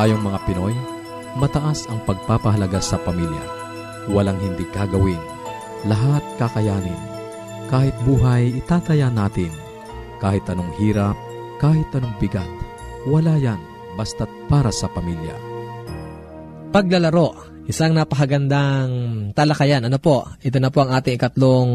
Tayong 0.00 0.24
mga 0.24 0.40
Pinoy, 0.48 0.72
mataas 1.36 1.84
ang 1.92 2.00
pagpapahalaga 2.08 2.80
sa 2.80 2.96
pamilya. 2.96 3.44
Walang 4.08 4.40
hindi 4.40 4.64
kagawin. 4.72 5.20
Lahat 5.84 6.24
kakayanin. 6.40 6.96
Kahit 7.68 7.92
buhay, 8.08 8.48
itataya 8.64 9.12
natin. 9.12 9.52
Kahit 10.16 10.48
anong 10.48 10.72
hirap, 10.80 11.20
kahit 11.60 11.84
anong 11.92 12.16
bigat. 12.16 12.48
Wala 13.04 13.36
yan, 13.36 13.60
basta't 14.00 14.32
para 14.48 14.72
sa 14.72 14.88
pamilya. 14.88 15.36
Paglalaro, 16.72 17.59
isang 17.70 17.94
napakagandang 17.94 18.90
talakayan. 19.32 19.86
Ano 19.86 20.02
po? 20.02 20.26
Ito 20.42 20.58
na 20.58 20.74
po 20.74 20.82
ang 20.82 20.92
ating 20.92 21.16
ikatlong 21.16 21.70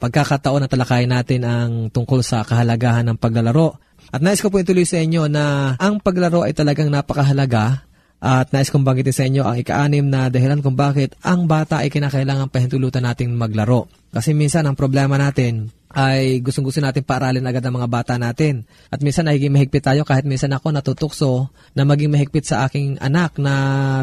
pagkakataon 0.00 0.64
na 0.64 0.70
talakayan 0.72 1.12
natin 1.12 1.44
ang 1.44 1.70
tungkol 1.92 2.24
sa 2.24 2.42
kahalagahan 2.42 3.04
ng 3.12 3.20
paglalaro 3.20 3.76
at 4.08 4.24
nais 4.24 4.40
ko 4.40 4.48
po 4.48 4.56
ituloy 4.62 4.88
sa 4.88 4.96
inyo 4.96 5.28
na 5.28 5.76
ang 5.76 6.00
paglaro 6.00 6.46
ay 6.46 6.56
talagang 6.56 6.88
napakahalaga 6.88 7.84
at 8.18 8.50
nais 8.50 8.72
kong 8.72 8.82
banggitin 8.82 9.14
sa 9.14 9.24
inyo 9.28 9.42
ang 9.44 9.56
ika-anim 9.60 10.02
na 10.02 10.32
dahilan 10.32 10.64
kung 10.64 10.74
bakit 10.74 11.14
ang 11.22 11.46
bata 11.46 11.84
ay 11.84 11.92
kinakailangan 11.92 12.50
pahintulutan 12.50 13.04
nating 13.04 13.30
maglaro. 13.36 13.86
Kasi 14.10 14.32
minsan 14.34 14.66
ang 14.66 14.74
problema 14.74 15.20
natin 15.20 15.70
ay 15.88 16.44
gustong-gusto 16.44 16.84
natin 16.84 17.00
paaralin 17.00 17.44
agad 17.48 17.64
ang 17.64 17.80
mga 17.80 17.88
bata 17.88 18.14
natin. 18.20 18.68
At 18.92 19.00
minsan 19.00 19.24
nagiging 19.24 19.52
mahigpit 19.52 19.80
tayo 19.80 20.04
kahit 20.04 20.28
minsan 20.28 20.52
ako 20.52 20.68
natutukso 20.68 21.48
na 21.72 21.88
maging 21.88 22.12
mahigpit 22.12 22.44
sa 22.44 22.68
aking 22.68 23.00
anak 23.00 23.40
na 23.40 23.54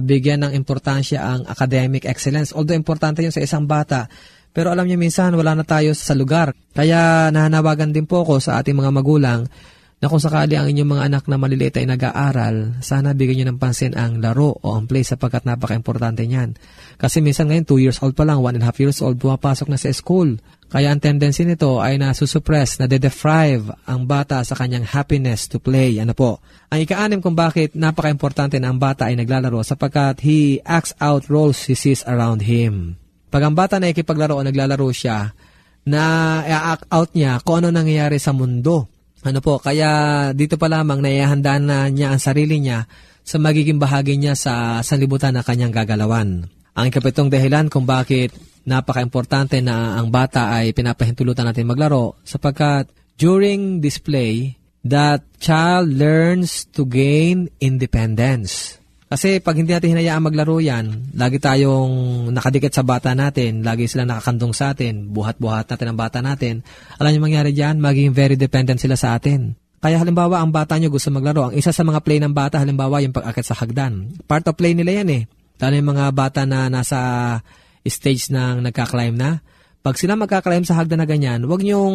bigyan 0.02 0.50
ng 0.50 0.54
importansya 0.58 1.22
ang 1.22 1.42
academic 1.46 2.10
excellence. 2.10 2.50
Although 2.58 2.78
importante 2.78 3.22
yun 3.22 3.34
sa 3.34 3.44
isang 3.44 3.70
bata, 3.70 4.10
pero 4.56 4.72
alam 4.74 4.88
niyo 4.88 4.98
minsan 4.98 5.36
wala 5.38 5.54
na 5.54 5.68
tayo 5.68 5.94
sa 5.94 6.18
lugar. 6.18 6.56
Kaya 6.74 7.30
nahanawagan 7.30 7.94
din 7.94 8.10
po 8.10 8.26
ako 8.26 8.42
sa 8.42 8.58
ating 8.64 8.74
mga 8.74 8.92
magulang 8.96 9.46
na 10.04 10.12
kung 10.12 10.20
sakali 10.20 10.60
ang 10.60 10.68
inyong 10.68 10.92
mga 10.92 11.04
anak 11.08 11.24
na 11.32 11.40
maliliit 11.40 11.80
ay 11.80 11.88
nag-aaral, 11.88 12.84
sana 12.84 13.16
bigyan 13.16 13.48
nyo 13.48 13.56
ng 13.56 13.60
pansin 13.64 13.96
ang 13.96 14.20
laro 14.20 14.52
o 14.60 14.76
ang 14.76 14.92
play 14.92 15.08
sapagkat 15.08 15.48
napaka-importante 15.48 16.28
niyan. 16.28 16.60
Kasi 17.00 17.24
minsan 17.24 17.48
ngayon, 17.48 17.64
2 17.64 17.80
years 17.80 17.98
old 18.04 18.12
pa 18.12 18.28
lang, 18.28 18.44
1 18.44 18.60
and 18.60 18.64
a 18.64 18.68
half 18.68 18.78
years 18.78 19.00
old, 19.00 19.16
pumapasok 19.16 19.72
na 19.72 19.80
sa 19.80 19.88
school. 19.96 20.36
Kaya 20.68 20.92
ang 20.92 21.00
tendency 21.00 21.48
nito 21.48 21.80
ay 21.80 21.96
nasusuppress, 21.96 22.84
na 22.84 22.92
de-deprive 22.92 23.72
ang 23.88 24.04
bata 24.04 24.44
sa 24.44 24.54
kanyang 24.60 24.84
happiness 24.84 25.48
to 25.48 25.64
play. 25.64 25.96
Ano 26.04 26.12
po? 26.12 26.44
Ang 26.76 26.84
ika-anim 26.84 27.24
kung 27.24 27.34
bakit 27.34 27.72
napaka-importante 27.72 28.60
na 28.60 28.76
ang 28.76 28.78
bata 28.78 29.08
ay 29.08 29.16
naglalaro 29.16 29.64
sapagkat 29.64 30.20
he 30.28 30.60
acts 30.68 30.92
out 31.00 31.32
roles 31.32 31.72
he 31.72 31.74
sees 31.74 32.04
around 32.04 32.44
him. 32.44 33.00
Pag 33.32 33.48
ang 33.48 33.56
bata 33.56 33.80
na 33.80 33.96
ikipaglaro 33.96 34.36
o 34.36 34.44
naglalaro 34.44 34.92
siya, 34.92 35.32
na 35.86 36.04
i-act 36.42 36.90
out 36.90 37.14
niya 37.14 37.38
kung 37.46 37.62
ano 37.62 37.70
nangyayari 37.70 38.18
sa 38.18 38.34
mundo 38.34 38.90
ano 39.26 39.42
po, 39.42 39.58
kaya 39.58 40.32
dito 40.38 40.56
pa 40.56 40.70
lamang 40.70 41.02
naihahanda 41.02 41.58
na 41.58 41.90
niya 41.90 42.14
ang 42.14 42.22
sarili 42.22 42.62
niya 42.62 42.86
sa 43.26 43.42
magiging 43.42 43.82
bahagi 43.82 44.22
niya 44.22 44.38
sa 44.38 44.86
sanlibutan 44.86 45.34
na 45.34 45.42
kanyang 45.42 45.74
gagalawan. 45.74 46.46
Ang 46.76 46.90
kapitong 46.94 47.34
dahilan 47.34 47.66
kung 47.72 47.90
bakit 47.90 48.36
napaka-importante 48.70 49.58
na 49.66 49.98
ang 49.98 50.14
bata 50.14 50.54
ay 50.54 50.78
pinapahintulutan 50.78 51.50
natin 51.50 51.66
maglaro 51.66 52.22
sapagkat 52.22 52.92
during 53.18 53.80
display, 53.80 54.60
that 54.86 55.26
child 55.42 55.90
learns 55.90 56.70
to 56.70 56.86
gain 56.86 57.50
independence. 57.58 58.78
Kasi 59.06 59.38
pag 59.38 59.54
hindi 59.54 59.70
natin 59.70 59.94
hinayaan 59.94 60.26
maglaro 60.26 60.58
yan, 60.58 61.14
lagi 61.14 61.38
tayong 61.38 62.28
nakadikit 62.34 62.74
sa 62.74 62.82
bata 62.82 63.14
natin, 63.14 63.62
lagi 63.62 63.86
sila 63.86 64.02
nakakandong 64.02 64.50
sa 64.50 64.74
atin, 64.74 65.14
buhat-buhat 65.14 65.70
natin 65.70 65.88
ang 65.94 65.98
bata 65.98 66.26
natin, 66.26 66.66
alam 66.98 67.14
niyo 67.14 67.22
mangyari 67.22 67.54
dyan, 67.54 67.78
maging 67.78 68.18
very 68.18 68.34
dependent 68.34 68.82
sila 68.82 68.98
sa 68.98 69.14
atin. 69.14 69.54
Kaya 69.78 70.02
halimbawa, 70.02 70.42
ang 70.42 70.50
bata 70.50 70.74
nyo 70.82 70.90
gusto 70.90 71.14
maglaro. 71.14 71.54
Ang 71.54 71.62
isa 71.62 71.70
sa 71.70 71.86
mga 71.86 72.02
play 72.02 72.18
ng 72.18 72.34
bata, 72.34 72.58
halimbawa, 72.58 73.06
yung 73.06 73.14
pag-akit 73.14 73.46
sa 73.46 73.54
hagdan. 73.54 74.18
Part 74.26 74.50
of 74.50 74.58
play 74.58 74.74
nila 74.74 75.06
yan 75.06 75.10
eh. 75.14 75.24
Lalo 75.62 75.74
yung 75.78 75.90
mga 75.94 76.06
bata 76.10 76.42
na 76.50 76.66
nasa 76.74 76.98
stage 77.86 78.34
ng 78.34 78.66
nagka-climb 78.66 79.14
na. 79.14 79.46
Pag 79.86 80.02
sila 80.02 80.18
magka-climb 80.18 80.66
sa 80.66 80.74
hagdan 80.82 80.98
na 80.98 81.06
ganyan, 81.06 81.46
huwag 81.46 81.62
niyong 81.62 81.94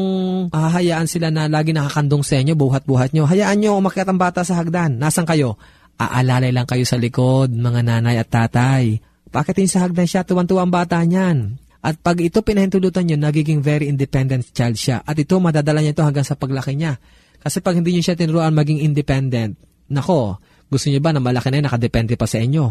hahayaan 0.55 1.11
sila 1.11 1.35
na 1.35 1.51
lagi 1.51 1.75
nakakandong 1.75 2.23
sa 2.23 2.39
inyo, 2.39 2.55
buhat-buhat 2.55 3.11
nyo. 3.11 3.27
Hayaan 3.27 3.59
nyo 3.59 3.75
umakyat 3.83 4.07
ang 4.07 4.23
bata 4.23 4.47
sa 4.47 4.63
hagdan. 4.63 5.03
Nasaan 5.03 5.27
kayo? 5.27 5.59
Aalalay 6.01 6.49
lang 6.49 6.65
kayo 6.65 6.89
sa 6.89 6.97
likod, 6.97 7.53
mga 7.53 7.85
nanay 7.85 8.17
at 8.17 8.33
tatay. 8.33 9.05
Bakit 9.29 9.69
sa 9.69 9.85
hagdan 9.85 10.09
siya? 10.09 10.25
Tuwan-tuwa 10.25 10.65
ang 10.65 10.73
bata 10.73 10.97
niyan. 11.05 11.61
At 11.85 12.01
pag 12.01 12.21
ito 12.25 12.41
pinahintulutan 12.41 13.05
nyo, 13.05 13.17
nagiging 13.21 13.61
very 13.61 13.89
independent 13.89 14.49
child 14.57 14.81
siya. 14.81 15.05
At 15.05 15.17
ito, 15.21 15.37
madadala 15.37 15.85
niya 15.85 15.93
ito 15.93 16.05
hanggang 16.05 16.25
sa 16.25 16.41
paglaki 16.41 16.73
niya. 16.77 16.97
Kasi 17.41 17.61
pag 17.61 17.77
hindi 17.77 17.93
niyo 17.93 18.05
siya 18.05 18.17
tinuruan 18.17 18.53
maging 18.53 18.81
independent, 18.85 19.57
Nako, 19.91 20.39
gusto 20.71 20.87
niyo 20.87 21.03
ba 21.03 21.11
na 21.11 21.19
malaki 21.19 21.51
na 21.51 21.59
yan, 21.59 21.67
nakadepende 21.67 22.15
pa 22.15 22.31
sa 22.31 22.39
inyo? 22.39 22.65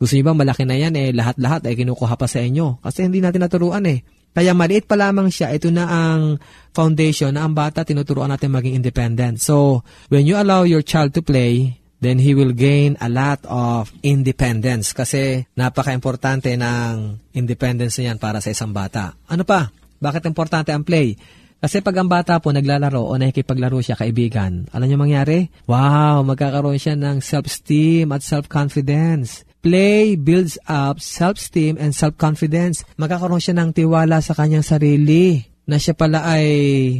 Gusto 0.00 0.16
niyo 0.16 0.24
ba 0.32 0.34
malaki 0.34 0.64
na 0.64 0.80
yan, 0.80 0.96
eh, 0.96 1.12
lahat-lahat 1.12 1.68
ay 1.68 1.76
kinukuha 1.76 2.16
pa 2.16 2.24
sa 2.24 2.40
inyo? 2.40 2.80
Kasi 2.80 3.04
hindi 3.04 3.20
natin 3.20 3.44
naturuan 3.44 3.84
eh. 3.84 4.00
Kaya 4.34 4.50
maliit 4.56 4.90
pa 4.90 4.98
lamang 4.98 5.30
siya, 5.30 5.54
ito 5.54 5.70
na 5.70 5.86
ang 5.86 6.42
foundation 6.74 7.30
na 7.36 7.46
ang 7.46 7.54
bata 7.54 7.86
tinuturuan 7.86 8.32
natin 8.32 8.50
maging 8.50 8.74
independent. 8.80 9.38
So, 9.38 9.86
when 10.10 10.26
you 10.26 10.34
allow 10.34 10.66
your 10.66 10.82
child 10.82 11.14
to 11.14 11.22
play, 11.22 11.78
then 12.00 12.18
he 12.18 12.32
will 12.32 12.54
gain 12.54 12.98
a 12.98 13.10
lot 13.10 13.42
of 13.46 13.92
independence 14.02 14.94
kasi 14.94 15.46
napaka-importante 15.58 16.54
ng 16.54 17.18
independence 17.34 17.98
niyan 18.00 18.18
para 18.18 18.38
sa 18.40 18.50
isang 18.50 18.72
bata. 18.72 19.14
Ano 19.30 19.42
pa? 19.42 19.70
Bakit 19.98 20.28
importante 20.28 20.70
ang 20.70 20.84
play? 20.84 21.16
Kasi 21.64 21.80
pag 21.80 21.96
ang 21.96 22.12
bata 22.12 22.36
po 22.44 22.52
naglalaro 22.52 23.00
o 23.00 23.16
nakikipaglaro 23.16 23.80
siya 23.80 23.96
kaibigan, 23.96 24.68
alam 24.68 24.84
niyo 24.84 25.00
mangyari? 25.00 25.48
Wow, 25.64 26.20
magkakaroon 26.28 26.76
siya 26.76 26.92
ng 26.92 27.24
self-esteem 27.24 28.12
at 28.12 28.20
self-confidence. 28.20 29.48
Play 29.64 30.20
builds 30.20 30.60
up 30.68 31.00
self-esteem 31.00 31.80
and 31.80 31.96
self-confidence. 31.96 32.84
Magkakaroon 33.00 33.40
siya 33.40 33.56
ng 33.56 33.72
tiwala 33.72 34.20
sa 34.20 34.36
kanyang 34.36 34.60
sarili 34.60 35.40
na 35.64 35.80
siya 35.80 35.96
pala 35.96 36.20
ay 36.28 36.46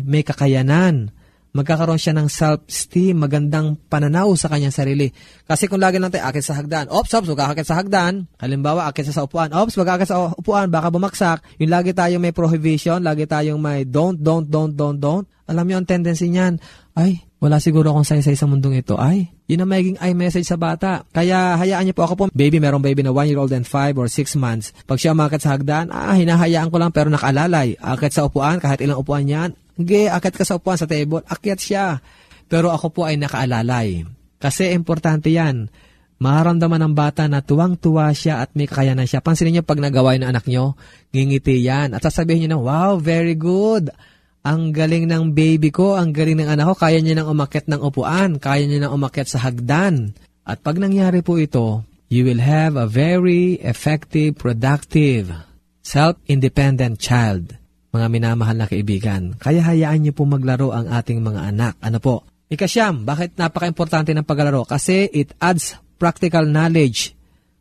may 0.08 0.24
kakayanan. 0.24 1.12
Magkakaroon 1.54 2.02
siya 2.02 2.18
ng 2.18 2.26
self-esteem, 2.26 3.14
magandang 3.14 3.78
pananaw 3.86 4.34
sa 4.34 4.50
kanyang 4.50 4.74
sarili. 4.74 5.14
Kasi 5.46 5.70
kung 5.70 5.78
lagi 5.78 6.02
lang 6.02 6.10
tayo 6.10 6.26
akit 6.26 6.42
sa 6.42 6.58
hagdan, 6.58 6.90
ops, 6.90 7.14
ops, 7.14 7.30
wag 7.30 7.54
akit 7.54 7.62
sa 7.62 7.78
hagdan. 7.78 8.26
Halimbawa, 8.42 8.90
akit 8.90 9.06
sa 9.06 9.22
upuan, 9.22 9.54
ops, 9.54 9.78
wag 9.78 9.94
akit 9.94 10.10
sa 10.10 10.34
upuan, 10.34 10.66
baka 10.66 10.90
bumagsak. 10.90 11.46
Yung 11.62 11.70
lagi 11.70 11.94
tayong 11.94 12.18
may 12.18 12.34
prohibition, 12.34 12.98
lagi 13.06 13.30
tayong 13.30 13.62
may 13.62 13.86
don't, 13.86 14.18
don't, 14.18 14.50
don't, 14.50 14.74
don't, 14.74 14.98
don't. 14.98 15.30
Alam 15.46 15.70
niyo 15.70 15.78
ang 15.78 15.86
tendency 15.86 16.26
niyan, 16.26 16.58
ay, 16.98 17.22
wala 17.38 17.62
siguro 17.62 17.94
akong 17.94 18.08
saysay 18.18 18.34
sa 18.34 18.50
mundong 18.50 18.82
ito. 18.82 18.98
Ay, 18.98 19.30
yun 19.46 19.62
ang 19.62 19.70
magiging 19.70 20.00
i-message 20.02 20.50
sa 20.50 20.58
bata. 20.58 21.06
Kaya 21.14 21.54
hayaan 21.54 21.86
niyo 21.86 21.94
po 21.94 22.02
ako 22.02 22.14
po, 22.18 22.24
baby, 22.34 22.58
merong 22.58 22.82
baby 22.82 23.06
na 23.06 23.14
1 23.14 23.30
year 23.30 23.38
old 23.38 23.54
and 23.54 23.62
5 23.62 23.94
or 23.94 24.10
6 24.10 24.34
months. 24.34 24.74
Pag 24.90 24.98
siya 24.98 25.14
umakit 25.14 25.38
sa 25.38 25.54
hagdan, 25.54 25.94
ah, 25.94 26.18
hinahayaan 26.18 26.66
ko 26.66 26.82
lang 26.82 26.90
pero 26.90 27.14
nakaalalay. 27.14 27.78
Akit 27.78 28.10
sa 28.10 28.26
upuan, 28.26 28.58
kahit 28.58 28.82
ilang 28.82 28.98
upuan 28.98 29.30
yan. 29.30 29.54
Hindi, 29.74 30.06
akit 30.06 30.34
ka 30.38 30.44
sa 30.46 30.56
upuan 30.58 30.78
sa 30.78 30.86
table, 30.86 31.26
akyat 31.26 31.60
siya. 31.60 31.86
Pero 32.46 32.70
ako 32.70 32.86
po 32.94 33.00
ay 33.06 33.18
nakaalalay. 33.18 34.06
Kasi 34.38 34.70
importante 34.76 35.32
yan. 35.32 35.72
Maramdaman 36.22 36.78
ng 36.88 36.94
bata 36.94 37.26
na 37.26 37.42
tuwang-tuwa 37.42 38.14
siya 38.14 38.46
at 38.46 38.54
may 38.54 38.70
kakayanan 38.70 39.08
siya. 39.08 39.18
Pansinin 39.24 39.58
niyo 39.58 39.64
pag 39.66 39.82
nagawa 39.82 40.14
ng 40.14 40.30
anak 40.30 40.46
niyo, 40.46 40.78
ngingiti 41.10 41.58
yan. 41.64 41.90
At 41.96 42.06
sasabihin 42.06 42.46
niyo 42.46 42.50
na, 42.54 42.60
wow, 42.60 42.92
very 43.02 43.34
good. 43.34 43.90
Ang 44.44 44.76
galing 44.76 45.08
ng 45.08 45.32
baby 45.32 45.72
ko, 45.72 45.96
ang 45.96 46.12
galing 46.12 46.38
ng 46.38 46.52
anak 46.52 46.76
ko, 46.76 46.86
kaya 46.86 47.00
niya 47.00 47.18
nang 47.18 47.32
umakyat 47.32 47.66
ng 47.66 47.80
upuan, 47.80 48.36
kaya 48.38 48.68
niya 48.68 48.86
nang 48.86 48.94
umakyat 48.94 49.26
sa 49.26 49.42
hagdan. 49.42 50.14
At 50.44 50.60
pag 50.60 50.76
nangyari 50.76 51.24
po 51.24 51.40
ito, 51.40 51.82
you 52.12 52.28
will 52.28 52.44
have 52.44 52.76
a 52.76 52.84
very 52.84 53.56
effective, 53.64 54.36
productive, 54.36 55.32
self-independent 55.80 57.00
child. 57.00 57.56
Mga 57.94 58.06
minamahal 58.10 58.58
na 58.58 58.66
kaibigan, 58.66 59.38
kaya 59.38 59.62
hayaan 59.62 60.02
niyo 60.02 60.12
po 60.18 60.26
maglaro 60.26 60.74
ang 60.74 60.90
ating 60.90 61.22
mga 61.22 61.54
anak. 61.54 61.78
Ano 61.78 62.02
po? 62.02 62.26
Ikasyam, 62.50 63.06
bakit 63.06 63.38
napaka-importante 63.38 64.10
ng 64.10 64.26
paglalaro? 64.26 64.66
Kasi 64.66 65.06
it 65.14 65.30
adds 65.38 65.78
practical 65.94 66.42
knowledge 66.42 67.14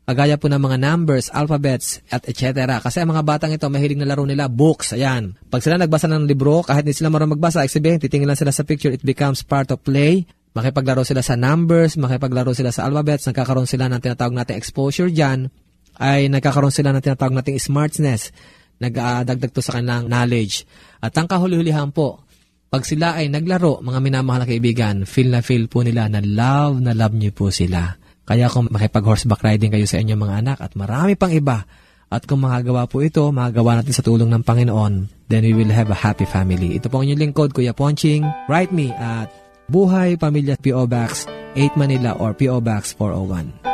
Kagaya 0.04 0.36
po 0.36 0.52
ng 0.52 0.60
mga 0.60 0.76
numbers, 0.76 1.32
alphabets, 1.32 2.04
at 2.12 2.28
etc. 2.28 2.76
Kasi 2.76 3.00
ang 3.00 3.16
mga 3.16 3.24
batang 3.24 3.56
ito, 3.56 3.64
mahilig 3.72 3.96
na 3.96 4.04
laro 4.04 4.28
nila, 4.28 4.52
books, 4.52 4.92
ayan. 4.92 5.32
Pag 5.48 5.64
sila 5.64 5.80
nagbasa 5.80 6.04
ng 6.12 6.28
libro, 6.28 6.60
kahit 6.60 6.84
hindi 6.84 6.92
sila 6.92 7.08
marunong 7.08 7.40
magbasa, 7.40 7.64
sabihin, 7.64 7.96
titingin 7.96 8.28
lang 8.28 8.36
sila 8.36 8.52
sa 8.52 8.68
picture, 8.68 8.92
it 8.92 9.00
becomes 9.00 9.40
part 9.40 9.72
of 9.72 9.80
play. 9.80 10.28
Makipaglaro 10.52 11.08
sila 11.08 11.24
sa 11.24 11.40
numbers, 11.40 11.96
makipaglaro 11.96 12.52
sila 12.52 12.68
sa 12.68 12.84
alphabets, 12.84 13.24
nagkakaroon 13.32 13.64
sila 13.64 13.88
ng 13.88 14.00
tinatawag 14.04 14.36
natin 14.36 14.60
exposure 14.60 15.08
dyan, 15.08 15.48
ay 15.96 16.28
nagkakaroon 16.28 16.74
sila 16.74 16.92
ng 16.92 17.00
tinatawag 17.00 17.40
nating 17.40 17.56
smartness. 17.56 18.28
Nagdagdag 18.80 19.50
to 19.54 19.62
sa 19.62 19.78
kanilang 19.78 20.10
knowledge. 20.10 20.66
At 20.98 21.14
ang 21.14 21.30
kahuli-hulihan 21.30 21.94
po, 21.94 22.24
pag 22.72 22.82
sila 22.82 23.14
ay 23.14 23.30
naglaro, 23.30 23.78
mga 23.86 23.98
minamahal 24.02 24.42
na 24.42 24.50
kaibigan, 24.50 25.06
feel 25.06 25.30
na 25.30 25.46
feel 25.46 25.70
po 25.70 25.86
nila 25.86 26.10
na 26.10 26.18
love 26.18 26.82
na 26.82 26.90
love 26.90 27.14
niyo 27.14 27.30
po 27.30 27.54
sila. 27.54 27.94
Kaya 28.24 28.50
kung 28.50 28.66
makipag-horseback 28.72 29.44
riding 29.44 29.70
kayo 29.70 29.86
sa 29.86 30.00
inyong 30.02 30.18
mga 30.18 30.36
anak 30.42 30.58
at 30.58 30.72
marami 30.74 31.14
pang 31.14 31.30
iba, 31.30 31.62
at 32.14 32.22
kung 32.30 32.46
makagawa 32.46 32.86
po 32.86 33.02
ito, 33.02 33.26
magagawa 33.34 33.82
natin 33.82 33.94
sa 33.94 34.04
tulong 34.06 34.30
ng 34.30 34.42
Panginoon, 34.46 35.26
then 35.26 35.42
we 35.42 35.50
will 35.50 35.72
have 35.74 35.90
a 35.90 35.98
happy 35.98 36.28
family. 36.28 36.78
Ito 36.78 36.86
po 36.86 37.02
ang 37.02 37.10
inyong 37.10 37.22
lingkod, 37.30 37.50
Kuya 37.50 37.74
Ponching. 37.74 38.22
Write 38.46 38.70
me 38.70 38.94
at 38.94 39.30
Buhay 39.66 40.14
Pamilya 40.14 40.54
P.O. 40.60 40.86
Box 40.86 41.26
8 41.58 41.74
Manila 41.74 42.14
or 42.14 42.30
P.O. 42.36 42.62
Box 42.62 42.94
401. 42.98 43.73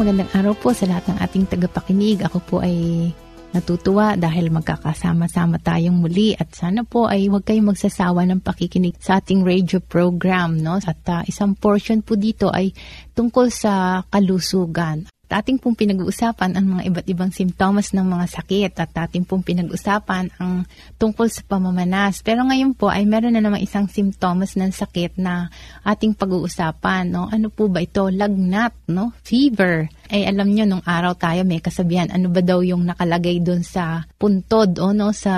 Magandang 0.00 0.32
araw 0.32 0.56
po 0.56 0.72
sa 0.72 0.88
lahat 0.88 1.12
ng 1.12 1.18
ating 1.20 1.44
tagapakinig. 1.44 2.24
Ako 2.24 2.40
po 2.40 2.56
ay 2.64 3.12
natutuwa 3.52 4.16
dahil 4.16 4.48
magkakasama-sama 4.48 5.60
tayong 5.60 6.00
muli 6.00 6.32
at 6.32 6.56
sana 6.56 6.88
po 6.88 7.04
ay 7.04 7.28
huwag 7.28 7.44
kayong 7.44 7.76
magsasawa 7.76 8.24
ng 8.24 8.40
pakikinig 8.40 8.96
sa 8.96 9.20
ating 9.20 9.44
radio 9.44 9.76
program. 9.76 10.56
No? 10.56 10.80
At 10.80 11.04
uh, 11.04 11.20
isang 11.28 11.52
portion 11.52 12.00
po 12.00 12.16
dito 12.16 12.48
ay 12.48 12.72
tungkol 13.12 13.52
sa 13.52 14.00
kalusugan 14.08 15.04
ating 15.30 15.62
pong 15.62 15.78
pinag-uusapan 15.78 16.58
ang 16.58 16.66
mga 16.76 16.82
iba't 16.90 17.06
ibang 17.06 17.30
simptomas 17.30 17.94
ng 17.94 18.02
mga 18.02 18.26
sakit 18.26 18.72
at 18.82 18.90
ating 18.90 19.22
pong 19.22 19.46
pinag-usapan 19.46 20.34
ang 20.42 20.66
tungkol 20.98 21.30
sa 21.30 21.46
pamamanas. 21.46 22.20
Pero 22.26 22.42
ngayon 22.44 22.74
po 22.74 22.90
ay 22.90 23.06
meron 23.06 23.38
na 23.38 23.42
namang 23.42 23.62
isang 23.62 23.86
simptomas 23.86 24.58
ng 24.58 24.74
sakit 24.74 25.22
na 25.22 25.48
ating 25.86 26.18
pag-uusapan. 26.18 27.08
No? 27.08 27.30
Ano 27.30 27.48
po 27.54 27.70
ba 27.70 27.80
ito? 27.80 28.10
Lagnat, 28.10 28.74
no? 28.90 29.14
fever. 29.22 29.86
Ay 30.10 30.26
alam 30.26 30.50
nyo, 30.50 30.66
nung 30.66 30.82
araw 30.82 31.14
tayo 31.14 31.46
may 31.46 31.62
kasabihan, 31.62 32.10
ano 32.10 32.34
ba 32.34 32.42
daw 32.42 32.66
yung 32.66 32.82
nakalagay 32.82 33.38
doon 33.38 33.62
sa 33.62 34.10
puntod 34.18 34.74
o 34.82 34.90
no, 34.90 35.14
sa 35.14 35.34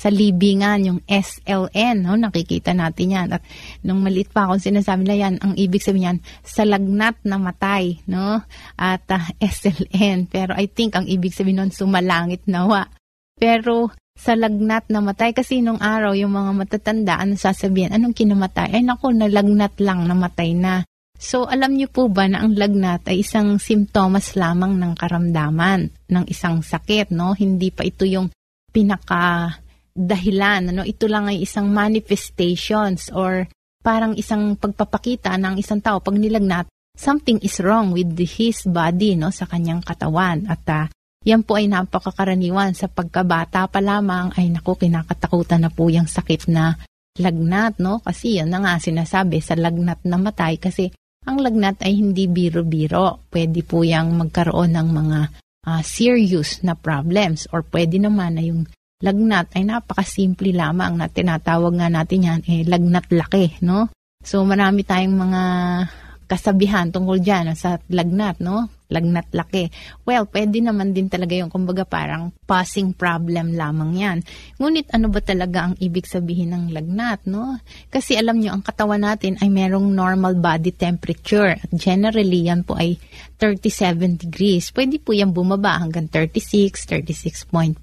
sa 0.00 0.08
libingan, 0.08 0.80
yung 0.88 1.00
SLN, 1.04 2.08
no? 2.08 2.16
nakikita 2.16 2.72
natin 2.72 3.12
yan. 3.12 3.28
At 3.36 3.44
nung 3.84 4.00
maliit 4.00 4.32
pa 4.32 4.48
ako, 4.48 4.56
sinasabi 4.56 5.04
na 5.04 5.12
yan, 5.12 5.36
ang 5.44 5.52
ibig 5.60 5.84
sabihin 5.84 6.16
yan, 6.16 6.18
sa 6.40 6.64
lagnat 6.64 7.20
na 7.20 7.36
matay, 7.36 8.00
no? 8.08 8.40
At 8.80 9.04
uh, 9.12 9.20
ah, 9.20 9.28
SLN. 9.44 10.32
Pero 10.32 10.56
I 10.56 10.72
think 10.72 10.96
ang 10.96 11.04
ibig 11.04 11.36
sabihin 11.36 11.60
nun, 11.60 11.72
sumalangit 11.76 12.48
nawa. 12.48 12.88
Pero 13.36 13.92
sa 14.16 14.32
lagnat 14.32 14.88
na 14.88 15.04
matay, 15.04 15.36
kasi 15.36 15.60
nung 15.60 15.76
araw, 15.76 16.16
yung 16.16 16.32
mga 16.32 16.52
matatanda, 16.56 17.20
ano 17.20 17.36
sasabihin? 17.36 17.92
Anong 17.92 18.16
kinamatay? 18.16 18.80
Ay 18.80 18.80
nako, 18.80 19.12
nalagnat 19.12 19.76
lang, 19.84 20.08
namatay 20.08 20.56
na. 20.56 20.80
So, 21.20 21.44
alam 21.44 21.76
niyo 21.76 21.92
po 21.92 22.08
ba 22.08 22.24
na 22.24 22.40
ang 22.40 22.56
lagnat 22.56 23.04
ay 23.04 23.20
isang 23.20 23.60
simptomas 23.60 24.32
lamang 24.32 24.80
ng 24.80 24.96
karamdaman 24.96 25.92
ng 26.08 26.24
isang 26.32 26.64
sakit, 26.64 27.12
no? 27.12 27.36
Hindi 27.36 27.68
pa 27.68 27.84
ito 27.84 28.08
yung 28.08 28.32
pinaka 28.72 29.60
dahilan. 30.00 30.72
Ano? 30.72 30.82
Ito 30.82 31.04
lang 31.04 31.28
ay 31.28 31.44
isang 31.44 31.68
manifestations 31.68 33.12
or 33.12 33.44
parang 33.84 34.16
isang 34.16 34.56
pagpapakita 34.56 35.36
ng 35.36 35.60
isang 35.60 35.80
tao 35.84 36.00
pag 36.00 36.16
nilagnat, 36.16 36.68
something 36.96 37.40
is 37.40 37.60
wrong 37.60 37.92
with 37.92 38.12
his 38.16 38.64
body, 38.68 39.16
no, 39.16 39.32
sa 39.32 39.48
kanyang 39.48 39.80
katawan. 39.80 40.44
At 40.48 40.64
uh, 40.68 40.86
yan 41.24 41.44
po 41.44 41.60
ay 41.60 41.68
napakakaraniwan 41.68 42.72
sa 42.72 42.88
pagkabata 42.88 43.68
pa 43.68 43.80
lamang 43.80 44.32
ay 44.36 44.52
naku, 44.52 44.76
kinakatakutan 44.76 45.64
na 45.64 45.70
po 45.72 45.88
yung 45.88 46.08
sakit 46.08 46.48
na 46.48 46.76
lagnat, 47.20 47.76
no? 47.76 48.00
Kasi 48.00 48.40
yan 48.40 48.52
na 48.52 48.64
nga 48.64 48.74
sinasabi 48.80 49.44
sa 49.44 49.56
lagnat 49.56 50.04
na 50.04 50.16
matay 50.16 50.56
kasi 50.56 50.88
ang 51.28 51.40
lagnat 51.40 51.84
ay 51.84 52.00
hindi 52.00 52.24
biro-biro. 52.24 53.28
Pwede 53.28 53.60
po 53.60 53.84
yung 53.84 54.16
magkaroon 54.16 54.72
ng 54.72 54.88
mga 54.88 55.18
uh, 55.68 55.82
serious 55.84 56.64
na 56.64 56.72
problems 56.72 57.44
or 57.52 57.60
pwede 57.68 58.00
naman 58.00 58.40
na 58.40 58.44
yung 58.44 58.64
lagnat 59.00 59.52
ay 59.56 59.64
napakasimple 59.64 60.52
lamang 60.52 61.00
na 61.00 61.08
tinatawag 61.08 61.72
nga 61.80 61.88
natin 61.88 62.26
yan 62.28 62.40
eh 62.44 62.62
lagnat 62.68 63.08
laki, 63.08 63.60
no? 63.64 63.88
So 64.20 64.44
marami 64.44 64.84
tayong 64.84 65.16
mga 65.16 65.42
kasabihan 66.30 66.94
tungkol 66.94 67.18
dyan 67.18 67.50
sa 67.58 67.82
lagnat, 67.90 68.38
no? 68.38 68.70
Lagnat 68.86 69.34
laki. 69.34 69.66
Well, 70.06 70.30
pwede 70.30 70.62
naman 70.62 70.94
din 70.94 71.10
talaga 71.10 71.34
yung 71.34 71.50
kumbaga 71.50 71.82
parang 71.82 72.30
passing 72.46 72.94
problem 72.94 73.58
lamang 73.58 73.92
yan. 73.98 74.18
Ngunit 74.62 74.94
ano 74.94 75.10
ba 75.10 75.18
talaga 75.18 75.66
ang 75.66 75.74
ibig 75.82 76.06
sabihin 76.06 76.54
ng 76.54 76.64
lagnat, 76.70 77.26
no? 77.26 77.58
Kasi 77.90 78.14
alam 78.14 78.38
nyo, 78.38 78.54
ang 78.54 78.62
katawan 78.62 79.02
natin 79.02 79.42
ay 79.42 79.50
merong 79.50 79.90
normal 79.90 80.38
body 80.38 80.70
temperature. 80.70 81.58
At 81.58 81.70
generally, 81.74 82.46
yan 82.46 82.62
po 82.62 82.78
ay 82.78 82.94
37 83.42 84.26
degrees. 84.26 84.70
Pwede 84.70 85.02
po 85.02 85.10
yan 85.10 85.34
bumaba 85.34 85.82
hanggang 85.82 86.06
36, 86.06 86.78
36.5. 87.42 87.82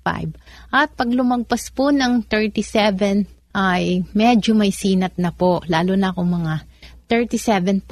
At 0.71 0.95
pag 0.95 1.09
lumagpas 1.11 1.67
po 1.75 1.91
ng 1.91 2.23
37, 2.31 3.27
ay 3.57 4.05
medyo 4.13 4.53
may 4.53 4.69
sinat 4.69 5.17
na 5.17 5.33
po, 5.33 5.65
lalo 5.65 5.97
na 5.97 6.13
kung 6.13 6.29
mga 6.29 6.76
37.5, 7.07 7.87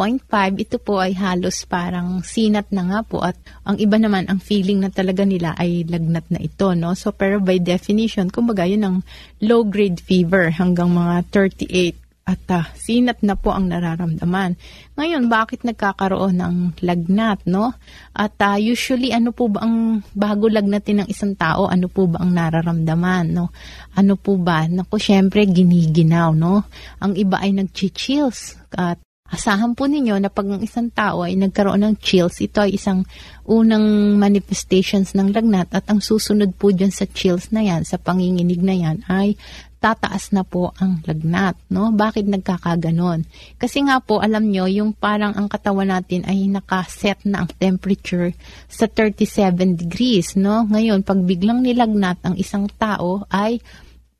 ito 0.59 0.75
po 0.75 0.99
ay 0.99 1.15
halos 1.15 1.63
parang 1.63 2.19
sinat 2.19 2.67
na 2.75 2.83
nga 2.83 2.99
po 2.99 3.23
at 3.23 3.39
ang 3.63 3.79
iba 3.79 3.95
naman, 3.95 4.27
ang 4.27 4.43
feeling 4.43 4.83
na 4.83 4.91
talaga 4.91 5.23
nila 5.23 5.55
ay 5.55 5.87
lagnat 5.87 6.27
na 6.27 6.43
ito, 6.43 6.75
no? 6.75 6.91
So, 6.99 7.15
pero 7.15 7.39
by 7.39 7.63
definition, 7.63 8.27
kumbaga 8.27 8.67
yun 8.67 8.83
ang 8.83 8.97
low-grade 9.39 10.03
fever 10.03 10.51
hanggang 10.51 10.91
mga 10.91 11.31
38 11.31 12.05
at 12.25 12.41
uh, 12.49 12.65
sinat 12.73 13.21
na 13.21 13.37
po 13.37 13.53
ang 13.53 13.69
nararamdaman. 13.69 14.57
Ngayon, 14.97 15.29
bakit 15.29 15.61
nagkakaroon 15.61 16.41
ng 16.41 16.55
lagnat, 16.81 17.45
no? 17.45 17.77
At 18.17 18.33
uh, 18.41 18.57
usually, 18.57 19.13
ano 19.13 19.29
po 19.29 19.45
ba 19.45 19.61
ang 19.61 20.01
bago 20.17 20.49
lagnatin 20.49 21.05
ng 21.05 21.07
isang 21.07 21.37
tao, 21.37 21.69
ano 21.69 21.85
po 21.85 22.09
ba 22.09 22.25
ang 22.25 22.33
nararamdaman, 22.33 23.29
no? 23.29 23.53
Ano 23.93 24.17
po 24.17 24.41
ba? 24.41 24.65
Naku, 24.65 24.97
syempre, 24.97 25.45
giniginaw, 25.45 26.33
no? 26.33 26.65
Ang 26.97 27.13
iba 27.13 27.37
ay 27.37 27.53
nag-chills 27.53 28.57
at 28.73 28.97
Asahan 29.25 29.73
po 29.73 29.89
ninyo 29.89 30.21
na 30.21 30.29
pag 30.29 30.45
ang 30.45 30.61
isang 30.61 30.93
tao 30.93 31.25
ay 31.25 31.33
nagkaroon 31.33 31.81
ng 31.81 31.95
chills, 31.97 32.37
ito 32.45 32.61
ay 32.61 32.77
isang 32.77 33.09
unang 33.49 34.15
manifestations 34.21 35.17
ng 35.17 35.33
lagnat 35.33 35.73
at 35.73 35.89
ang 35.89 35.97
susunod 35.97 36.53
po 36.53 36.69
dyan 36.69 36.93
sa 36.93 37.09
chills 37.09 37.49
na 37.49 37.65
yan, 37.65 37.81
sa 37.81 37.97
panginginig 37.97 38.61
na 38.61 38.77
yan, 38.77 39.01
ay 39.09 39.33
tataas 39.81 40.29
na 40.29 40.45
po 40.45 40.77
ang 40.77 41.01
lagnat. 41.09 41.57
No? 41.73 41.89
Bakit 41.89 42.29
nagkakaganon? 42.29 43.25
Kasi 43.57 43.81
nga 43.89 43.97
po, 43.97 44.21
alam 44.21 44.45
nyo, 44.45 44.69
yung 44.69 44.93
parang 44.93 45.33
ang 45.33 45.49
katawan 45.49 45.89
natin 45.89 46.21
ay 46.29 46.45
nakaset 46.45 47.17
na 47.25 47.45
ang 47.45 47.49
temperature 47.49 48.29
sa 48.69 48.85
37 48.85 49.73
degrees. 49.73 50.37
No? 50.37 50.69
Ngayon, 50.69 51.01
pag 51.01 51.17
biglang 51.25 51.65
nilagnat 51.65 52.21
ang 52.21 52.37
isang 52.37 52.69
tao 52.77 53.25
ay 53.33 53.57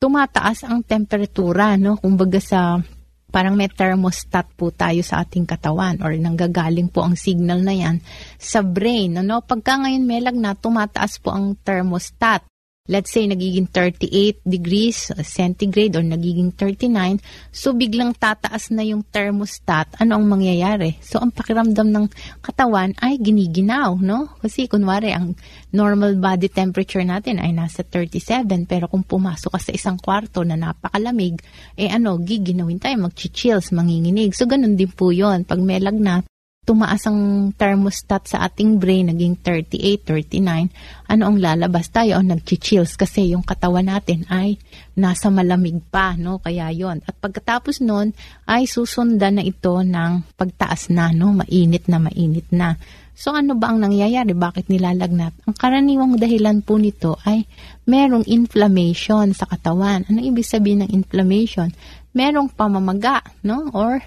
tumataas 0.02 0.66
ang 0.66 0.86
temperatura, 0.86 1.78
no? 1.82 1.98
Kumbaga 1.98 2.38
sa 2.38 2.78
parang 3.36 3.60
may 3.60 3.68
thermostat 3.68 4.48
po 4.56 4.72
tayo 4.72 5.04
sa 5.04 5.28
ating 5.28 5.44
katawan 5.44 6.00
or 6.00 6.16
nanggagaling 6.16 6.88
po 6.88 7.04
ang 7.04 7.20
signal 7.20 7.60
na 7.60 7.76
yan 7.76 8.00
sa 8.40 8.64
brain. 8.64 9.20
Ano? 9.20 9.44
Pagka 9.44 9.76
ngayon 9.84 10.08
may 10.08 10.24
lagnat, 10.24 10.64
tumataas 10.64 11.20
po 11.20 11.36
ang 11.36 11.60
thermostat 11.60 12.48
let's 12.86 13.10
say 13.10 13.26
nagiging 13.26 13.66
38 13.66 14.46
degrees 14.46 15.10
centigrade 15.26 15.98
or 15.98 16.06
nagiging 16.06 16.54
39, 16.54 17.18
so 17.50 17.74
biglang 17.74 18.14
tataas 18.14 18.70
na 18.70 18.86
yung 18.86 19.02
thermostat, 19.10 19.90
ano 19.98 20.22
ang 20.22 20.26
mangyayari? 20.30 21.02
So 21.02 21.18
ang 21.18 21.34
pakiramdam 21.34 21.90
ng 21.90 22.06
katawan 22.46 22.94
ay 23.02 23.18
giniginaw, 23.18 23.98
no? 23.98 24.38
Kasi 24.38 24.70
kunwari 24.70 25.18
ang 25.18 25.34
normal 25.74 26.22
body 26.22 26.48
temperature 26.54 27.02
natin 27.02 27.42
ay 27.42 27.58
nasa 27.58 27.82
37, 27.82 28.70
pero 28.70 28.86
kung 28.86 29.02
pumasok 29.02 29.58
ka 29.58 29.60
sa 29.60 29.74
isang 29.74 29.98
kwarto 29.98 30.46
na 30.46 30.54
napakalamig, 30.54 31.42
eh 31.74 31.90
ano, 31.90 32.22
giginawin 32.22 32.78
tayo, 32.78 33.02
mag-chills, 33.02 33.74
manginginig. 33.74 34.38
So 34.38 34.46
ganun 34.46 34.78
din 34.78 34.94
po 34.94 35.10
yon 35.10 35.42
Pag 35.44 35.58
may 35.58 35.82
lagnat, 35.82 36.30
tumaas 36.66 37.06
ang 37.06 37.54
thermostat 37.54 38.26
sa 38.26 38.50
ating 38.50 38.82
brain, 38.82 39.14
naging 39.14 39.38
38, 39.38 40.02
39, 40.10 40.74
ano 41.06 41.24
ang 41.30 41.38
lalabas 41.38 41.94
tayo? 41.94 42.18
Oh, 42.18 42.26
nag-chills 42.26 42.98
kasi 42.98 43.38
yung 43.38 43.46
katawan 43.46 43.86
natin 43.86 44.26
ay 44.34 44.58
nasa 44.98 45.30
malamig 45.30 45.78
pa, 45.94 46.18
no? 46.18 46.42
Kaya 46.42 46.74
yon 46.74 47.06
At 47.06 47.14
pagkatapos 47.22 47.86
nun, 47.86 48.18
ay 48.50 48.66
susundan 48.66 49.38
na 49.38 49.46
ito 49.46 49.78
ng 49.78 50.26
pagtaas 50.34 50.90
na, 50.90 51.14
no? 51.14 51.38
Mainit 51.38 51.86
na, 51.86 52.02
mainit 52.02 52.50
na. 52.50 52.82
So 53.16 53.32
ano 53.32 53.56
ba 53.56 53.72
ang 53.72 53.80
nangyayari? 53.80 54.36
Bakit 54.36 54.68
nilalagnat? 54.68 55.48
Ang 55.48 55.56
karaniwang 55.56 56.20
dahilan 56.20 56.60
po 56.66 56.76
nito 56.76 57.16
ay 57.24 57.48
merong 57.88 58.28
inflammation 58.28 59.32
sa 59.32 59.48
katawan. 59.48 60.04
Ano 60.12 60.20
ibig 60.20 60.44
sabihin 60.44 60.84
ng 60.84 60.92
inflammation? 60.92 61.72
Merong 62.12 62.52
pamamaga, 62.52 63.24
no? 63.46 63.72
Or 63.72 64.04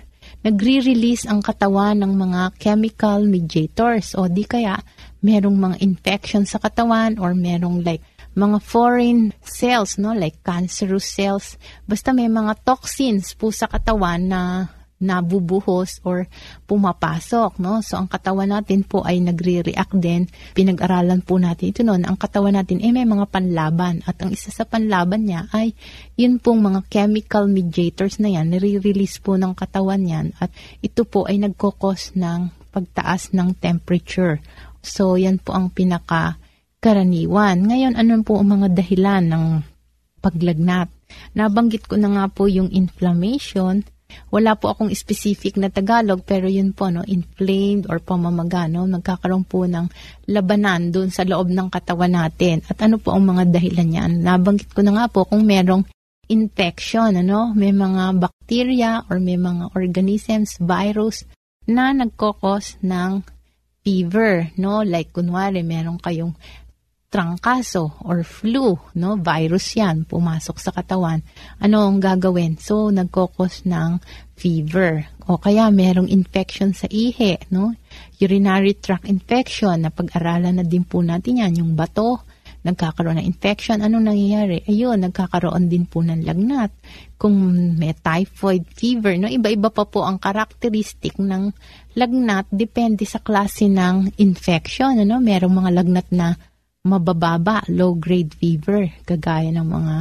nagre-release 0.46 1.26
ang 1.26 1.42
katawan 1.42 1.98
ng 1.98 2.12
mga 2.14 2.40
chemical 2.56 3.26
mediators 3.26 4.14
o 4.14 4.30
di 4.30 4.46
kaya 4.46 4.78
merong 5.22 5.58
mga 5.58 5.76
infection 5.82 6.46
sa 6.46 6.62
katawan 6.62 7.18
or 7.18 7.34
merong 7.34 7.82
like 7.82 8.02
mga 8.38 8.62
foreign 8.62 9.34
cells, 9.42 9.98
no? 9.98 10.14
Like 10.14 10.46
cancerous 10.46 11.10
cells. 11.10 11.58
Basta 11.90 12.14
may 12.14 12.30
mga 12.30 12.62
toxins 12.62 13.34
po 13.34 13.50
sa 13.50 13.66
katawan 13.66 14.30
na 14.30 14.70
nabubuhos 14.98 16.02
or 16.02 16.26
pumapasok, 16.66 17.62
no? 17.62 17.78
So, 17.86 18.02
ang 18.02 18.10
katawan 18.10 18.50
natin 18.50 18.82
po 18.82 19.06
ay 19.06 19.22
nagre-react 19.22 19.94
din. 19.94 20.26
Pinag-aralan 20.58 21.22
po 21.22 21.38
natin 21.38 21.70
ito 21.70 21.86
noon. 21.86 22.02
Ang 22.02 22.18
katawan 22.18 22.58
natin 22.58 22.82
ay 22.82 22.90
may 22.90 23.06
mga 23.06 23.30
panlaban. 23.30 24.02
At 24.04 24.18
ang 24.18 24.34
isa 24.34 24.50
sa 24.50 24.66
panlaban 24.66 25.26
niya 25.26 25.46
ay 25.54 25.72
yun 26.18 26.42
pong 26.42 26.66
mga 26.66 26.90
chemical 26.90 27.46
mediators 27.46 28.18
na 28.18 28.34
yan, 28.34 28.50
nare-release 28.50 29.22
po 29.22 29.38
ng 29.38 29.54
katawan 29.54 30.02
yan. 30.02 30.34
At 30.42 30.50
ito 30.82 31.06
po 31.06 31.30
ay 31.30 31.38
nagkokos 31.38 32.18
ng 32.18 32.50
pagtaas 32.74 33.30
ng 33.32 33.54
temperature. 33.58 34.42
So, 34.82 35.14
yan 35.14 35.38
po 35.38 35.54
ang 35.54 35.70
pinaka 35.70 36.38
karaniwan. 36.78 37.70
Ngayon, 37.70 37.94
ano 37.94 38.22
po 38.26 38.38
ang 38.38 38.58
mga 38.58 38.74
dahilan 38.74 39.24
ng 39.30 39.44
paglagnat? 40.22 40.90
Nabanggit 41.34 41.86
ko 41.86 41.96
na 41.98 42.10
nga 42.14 42.24
po 42.30 42.46
yung 42.46 42.70
inflammation, 42.70 43.82
wala 44.28 44.56
po 44.56 44.72
akong 44.72 44.92
specific 44.92 45.56
na 45.56 45.72
Tagalog 45.72 46.20
pero 46.24 46.48
yun 46.48 46.76
po 46.76 46.92
no, 46.92 47.04
inflamed 47.04 47.88
or 47.88 48.00
pamamaga 48.00 48.68
no, 48.68 48.84
nagkakaroon 48.84 49.44
po 49.48 49.64
ng 49.64 49.88
labanan 50.28 50.92
doon 50.92 51.08
sa 51.08 51.24
loob 51.24 51.48
ng 51.48 51.72
katawan 51.72 52.12
natin. 52.12 52.60
At 52.68 52.80
ano 52.84 53.00
po 53.00 53.16
ang 53.16 53.24
mga 53.24 53.48
dahilan 53.48 53.88
niyan? 53.88 54.12
Nabanggit 54.20 54.72
ko 54.72 54.84
na 54.84 54.92
nga 54.96 55.06
po 55.08 55.24
kung 55.24 55.48
merong 55.48 55.84
infection, 56.28 57.16
ano, 57.16 57.56
may 57.56 57.72
mga 57.72 58.20
bacteria 58.20 59.00
or 59.08 59.16
may 59.16 59.40
mga 59.40 59.72
organisms, 59.72 60.60
virus 60.60 61.24
na 61.64 61.96
nagkokos 61.96 62.80
ng 62.84 63.24
fever, 63.80 64.52
no? 64.60 64.84
Like 64.84 65.16
kunwari 65.16 65.64
meron 65.64 65.96
kayong 65.96 66.36
trangkaso 67.08 67.96
or 68.04 68.20
flu, 68.20 68.76
no? 69.00 69.16
Virus 69.16 69.72
yan, 69.80 70.04
pumasok 70.04 70.56
sa 70.60 70.70
katawan. 70.76 71.24
Ano 71.56 71.88
ang 71.88 72.04
gagawin? 72.04 72.60
So, 72.60 72.92
nagkokos 72.92 73.64
ng 73.64 73.96
fever. 74.36 75.08
O 75.24 75.40
kaya 75.40 75.72
merong 75.72 76.12
infection 76.12 76.76
sa 76.76 76.84
ihe, 76.92 77.40
no? 77.48 77.72
Urinary 78.20 78.76
tract 78.76 79.08
infection, 79.08 79.88
na 79.88 79.90
pag-aralan 79.90 80.60
na 80.60 80.64
din 80.64 80.84
po 80.84 81.00
natin 81.00 81.40
yan, 81.40 81.64
yung 81.64 81.72
bato, 81.72 82.28
nagkakaroon 82.68 83.22
ng 83.22 83.28
infection, 83.28 83.80
anong 83.80 84.12
nangyayari? 84.12 84.66
Ayun, 84.68 85.00
nagkakaroon 85.08 85.70
din 85.70 85.88
po 85.88 86.04
ng 86.04 86.26
lagnat. 86.26 86.74
Kung 87.16 87.34
may 87.78 87.96
typhoid 87.96 88.68
fever, 88.74 89.16
no? 89.16 89.30
iba-iba 89.30 89.72
pa 89.72 89.88
po 89.88 90.04
ang 90.04 90.20
karakteristik 90.20 91.16
ng 91.16 91.54
lagnat, 91.96 92.50
depende 92.52 93.08
sa 93.08 93.22
klase 93.22 93.70
ng 93.70 94.20
infection. 94.20 94.98
Ano? 95.00 95.22
Merong 95.22 95.54
mga 95.54 95.70
lagnat 95.72 96.08
na 96.12 96.34
mabababa, 96.88 97.60
low-grade 97.68 98.32
fever, 98.32 98.88
kagaya 99.04 99.52
ng 99.52 99.68
mga 99.68 99.96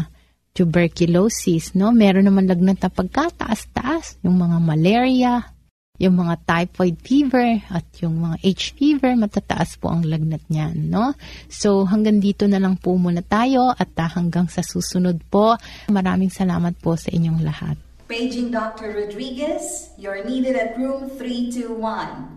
tuberculosis, 0.57 1.77
no? 1.77 1.93
Meron 1.93 2.25
naman 2.25 2.49
lagnat 2.49 2.81
na 2.81 2.89
pagkataas-taas, 2.89 4.23
yung 4.25 4.41
mga 4.41 4.57
malaria, 4.57 5.33
yung 5.97 6.17
mga 6.17 6.45
typhoid 6.45 6.97
fever 7.01 7.61
at 7.73 7.85
yung 8.01 8.21
mga 8.21 8.37
H 8.45 8.77
fever, 8.77 9.17
matataas 9.17 9.77
po 9.81 9.89
ang 9.89 10.05
lagnat 10.05 10.45
niyan, 10.49 10.93
no? 10.93 11.13
So, 11.49 11.85
hanggang 11.89 12.21
dito 12.21 12.45
na 12.45 12.61
lang 12.61 12.77
po 12.77 12.97
muna 12.97 13.25
tayo 13.25 13.73
at 13.73 13.93
uh, 13.97 14.09
hanggang 14.09 14.49
sa 14.49 14.61
susunod 14.61 15.21
po. 15.29 15.57
Maraming 15.89 16.29
salamat 16.29 16.77
po 16.77 16.93
sa 16.97 17.09
inyong 17.09 17.41
lahat. 17.41 17.77
Paging 18.07 18.55
Dr. 18.55 18.93
Rodriguez, 19.03 19.91
you're 19.99 20.23
needed 20.23 20.55
at 20.55 20.79
room 20.79 21.11
321. 21.11 22.36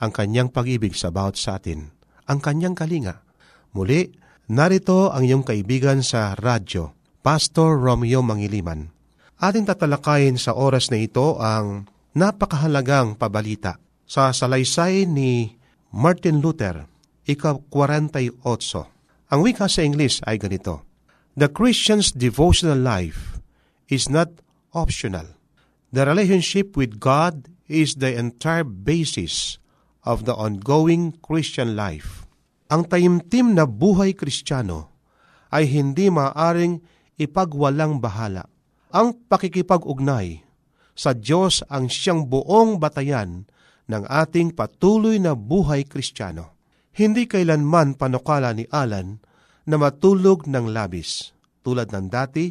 ang 0.00 0.12
kanyang 0.12 0.52
pag-ibig 0.52 0.92
sa 0.92 1.08
bawat 1.08 1.40
sa 1.40 1.56
atin, 1.56 1.92
ang 2.28 2.42
kanyang 2.44 2.76
kalinga. 2.76 3.24
Muli, 3.72 4.12
narito 4.50 5.08
ang 5.10 5.24
iyong 5.24 5.44
kaibigan 5.46 6.04
sa 6.04 6.36
radyo, 6.36 6.92
Pastor 7.24 7.80
Romeo 7.80 8.20
Mangiliman. 8.20 8.92
Ating 9.40 9.64
tatalakayin 9.64 10.36
sa 10.36 10.52
oras 10.52 10.92
na 10.92 11.00
ito 11.00 11.40
ang 11.40 11.88
napakahalagang 12.14 13.16
pabalita 13.18 13.80
sa 14.04 14.30
salaysay 14.30 15.08
ni 15.08 15.56
Martin 15.90 16.44
Luther, 16.44 16.84
ika-48. 17.24 18.44
Ang 19.32 19.40
wika 19.40 19.66
sa 19.66 19.80
English 19.82 20.20
ay 20.28 20.36
ganito, 20.38 20.84
The 21.34 21.50
Christian's 21.50 22.14
devotional 22.14 22.78
life 22.78 23.42
is 23.90 24.06
not 24.06 24.30
optional. 24.70 25.34
The 25.94 26.02
relationship 26.02 26.74
with 26.74 26.98
God 26.98 27.46
is 27.70 28.02
the 28.02 28.18
entire 28.18 28.66
basis 28.66 29.62
of 30.02 30.26
the 30.26 30.34
ongoing 30.34 31.14
Christian 31.22 31.78
life. 31.78 32.26
Ang 32.66 32.90
taimtim 32.90 33.54
na 33.54 33.62
buhay 33.62 34.10
kristyano 34.18 34.90
ay 35.54 35.70
hindi 35.70 36.10
maaring 36.10 36.82
ipagwalang 37.14 38.02
bahala. 38.02 38.42
Ang 38.90 39.22
pakikipag-ugnay 39.30 40.42
sa 40.98 41.14
Diyos 41.14 41.62
ang 41.70 41.86
siyang 41.86 42.26
buong 42.26 42.82
batayan 42.82 43.46
ng 43.86 44.02
ating 44.10 44.50
patuloy 44.58 45.22
na 45.22 45.38
buhay 45.38 45.86
kristyano. 45.86 46.58
Hindi 46.90 47.30
kailanman 47.30 47.94
panukala 47.94 48.50
ni 48.50 48.66
Alan 48.74 49.22
na 49.62 49.78
matulog 49.78 50.50
ng 50.50 50.74
labis. 50.74 51.30
Tulad 51.62 51.94
ng 51.94 52.10
dati, 52.10 52.50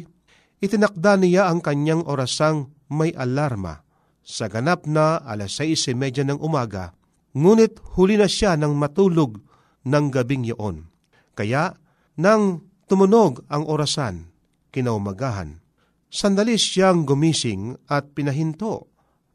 itinakda 0.64 1.20
niya 1.20 1.52
ang 1.52 1.60
kanyang 1.60 2.08
orasang 2.08 2.72
may 2.90 3.12
alarma 3.16 3.84
sa 4.24 4.48
ganap 4.48 4.88
na 4.88 5.20
alas 5.20 5.60
6.30 5.60 6.32
ng 6.32 6.38
umaga, 6.40 6.96
ngunit 7.36 7.76
huli 7.94 8.16
na 8.16 8.24
siya 8.24 8.56
ng 8.56 8.72
matulog 8.72 9.36
ng 9.84 10.04
gabing 10.08 10.48
iyon. 10.48 10.88
Kaya, 11.36 11.76
nang 12.16 12.64
tumunog 12.88 13.44
ang 13.52 13.68
orasan, 13.68 14.32
kinaumagahan, 14.72 15.60
sandali 16.08 16.56
siyang 16.56 17.04
gumising 17.04 17.76
at 17.90 18.16
pinahinto 18.16 18.88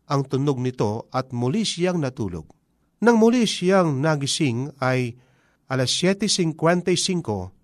ang 0.09 0.25
tunog 0.25 0.57
nito 0.57 1.05
at 1.13 1.29
muli 1.29 1.62
siyang 1.62 2.01
natulog. 2.01 2.49
Nang 3.05 3.21
muli 3.21 3.45
siyang 3.45 4.01
nagising 4.01 4.73
ay 4.81 5.13
alas 5.69 5.93
7.55 6.01 6.57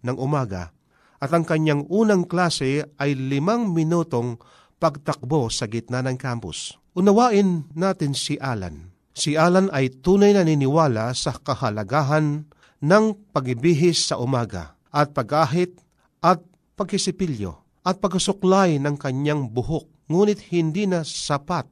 ng 0.06 0.18
umaga 0.22 0.72
at 1.18 1.32
ang 1.34 1.42
kanyang 1.42 1.90
unang 1.90 2.30
klase 2.30 2.86
ay 3.02 3.18
limang 3.18 3.74
minutong 3.74 4.38
pagtakbo 4.80 5.48
sa 5.52 5.66
gitna 5.70 6.04
ng 6.04 6.18
campus. 6.20 6.76
Unawain 6.96 7.68
natin 7.76 8.16
si 8.16 8.40
Alan. 8.40 8.96
Si 9.16 9.36
Alan 9.40 9.72
ay 9.72 9.92
tunay 10.04 10.36
na 10.36 10.44
niniwala 10.44 11.16
sa 11.16 11.36
kahalagahan 11.36 12.48
ng 12.84 13.06
pagibihis 13.32 14.12
sa 14.12 14.20
umaga 14.20 14.76
at 14.92 15.16
pagahit 15.16 15.80
at 16.20 16.44
pagkisipilyo 16.76 17.84
at 17.88 18.00
pagsuklay 18.04 18.76
ng 18.80 18.96
kanyang 19.00 19.48
buhok 19.52 19.88
ngunit 20.12 20.52
hindi 20.52 20.86
na 20.86 21.02
sapat 21.02 21.66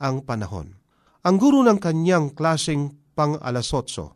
ang 0.00 0.24
panahon. 0.24 0.76
Ang 1.26 1.36
guro 1.42 1.60
ng 1.66 1.78
kanyang 1.82 2.32
klaseng 2.32 2.94
pang 3.16 3.40
alasotso 3.40 4.14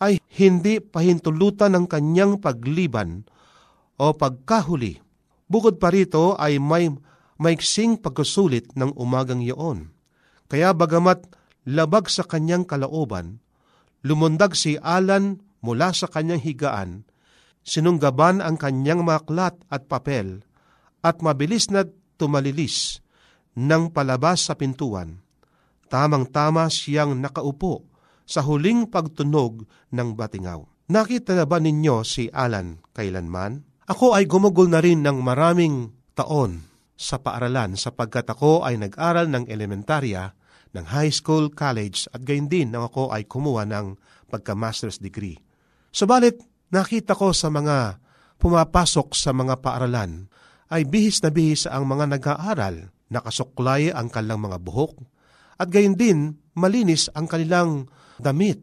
ay 0.00 0.20
hindi 0.36 0.80
pahintulutan 0.80 1.76
ng 1.76 1.86
kanyang 1.88 2.40
pagliban 2.40 3.24
o 3.96 4.12
pagkahuli. 4.12 5.00
Bukod 5.48 5.80
pa 5.80 5.92
rito 5.92 6.36
ay 6.36 6.60
may 6.60 6.92
maiksing 7.36 8.00
pagkusulit 8.00 8.72
ng 8.76 8.96
umagang 8.96 9.44
iyon. 9.44 9.92
Kaya 10.46 10.72
bagamat 10.72 11.26
labag 11.66 12.08
sa 12.08 12.24
kanyang 12.24 12.64
kalooban, 12.64 13.42
lumundag 14.06 14.54
si 14.54 14.78
Alan 14.80 15.42
mula 15.60 15.90
sa 15.90 16.06
kanyang 16.06 16.40
higaan, 16.40 16.90
sinunggaban 17.66 18.38
ang 18.38 18.54
kanyang 18.54 19.02
maklat 19.02 19.58
at 19.66 19.90
papel, 19.90 20.46
at 21.02 21.20
mabilis 21.22 21.68
na 21.70 21.86
tumalilis 22.18 23.02
ng 23.58 23.90
palabas 23.90 24.46
sa 24.46 24.54
pintuan. 24.54 25.22
Tamang-tama 25.86 26.66
siyang 26.66 27.14
nakaupo 27.14 27.86
sa 28.26 28.42
huling 28.42 28.90
pagtunog 28.90 29.66
ng 29.94 30.08
batingaw. 30.18 30.66
Nakita 30.86 31.34
na 31.34 31.46
ba 31.46 31.58
ninyo 31.58 32.02
si 32.06 32.30
Alan 32.30 32.78
kailanman? 32.94 33.62
Ako 33.86 34.18
ay 34.18 34.26
gumugol 34.26 34.66
na 34.66 34.82
rin 34.82 35.02
ng 35.02 35.18
maraming 35.22 35.94
taon 36.14 36.75
sa 36.96 37.20
paaralan 37.20 37.76
sapagkat 37.76 38.26
ako 38.26 38.64
ay 38.64 38.80
nag-aral 38.80 39.28
ng 39.28 39.46
elementarya, 39.46 40.32
ng 40.72 40.84
high 40.92 41.12
school, 41.12 41.52
college 41.52 42.08
at 42.12 42.24
gayon 42.24 42.48
din 42.48 42.72
nang 42.72 42.88
ako 42.88 43.12
ay 43.12 43.28
kumuha 43.28 43.68
ng 43.68 43.96
pagka-master's 44.32 44.98
degree. 44.98 45.36
Subalit, 45.92 46.40
nakita 46.72 47.16
ko 47.16 47.36
sa 47.36 47.52
mga 47.52 48.00
pumapasok 48.40 49.16
sa 49.16 49.32
mga 49.32 49.60
paaralan 49.60 50.28
ay 50.72 50.84
bihis 50.84 51.22
na 51.22 51.30
bihis 51.30 51.64
ang 51.68 51.86
mga 51.86 52.18
nag-aaral 52.18 52.90
nakasuklay 53.10 53.94
ang 53.94 54.10
kanilang 54.10 54.42
mga 54.46 54.58
buhok, 54.62 54.94
at 55.56 55.70
gayon 55.70 55.96
din 55.96 56.36
malinis 56.58 57.08
ang 57.16 57.30
kanilang 57.30 57.88
damit. 58.20 58.60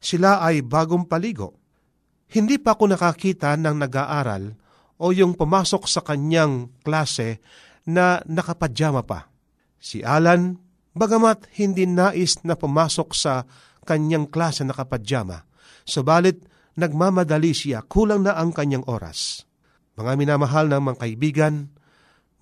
Sila 0.00 0.44
ay 0.44 0.60
bagong 0.64 1.08
paligo. 1.08 1.56
Hindi 2.28 2.58
pa 2.58 2.74
ako 2.74 2.92
nakakita 2.92 3.54
ng 3.56 3.76
nag-aaral 3.78 4.58
o 4.98 5.10
yung 5.10 5.34
pumasok 5.34 5.90
sa 5.90 6.00
kanyang 6.02 6.70
klase 6.86 7.42
na 7.84 8.22
nakapadyama 8.24 9.02
pa. 9.04 9.28
Si 9.82 10.00
Alan, 10.00 10.56
bagamat 10.96 11.50
hindi 11.60 11.84
nais 11.84 12.40
na 12.46 12.56
pumasok 12.56 13.08
sa 13.12 13.44
kanyang 13.84 14.30
klase 14.30 14.64
nakapadyama, 14.64 15.44
subalit 15.84 16.40
nagmamadali 16.78 17.52
siya 17.52 17.84
kulang 17.84 18.24
na 18.24 18.38
ang 18.38 18.54
kanyang 18.54 18.86
oras. 18.88 19.44
Mga 19.94 20.12
minamahal 20.18 20.66
ng 20.72 20.82
mga 20.90 20.98
kaibigan, 20.98 21.54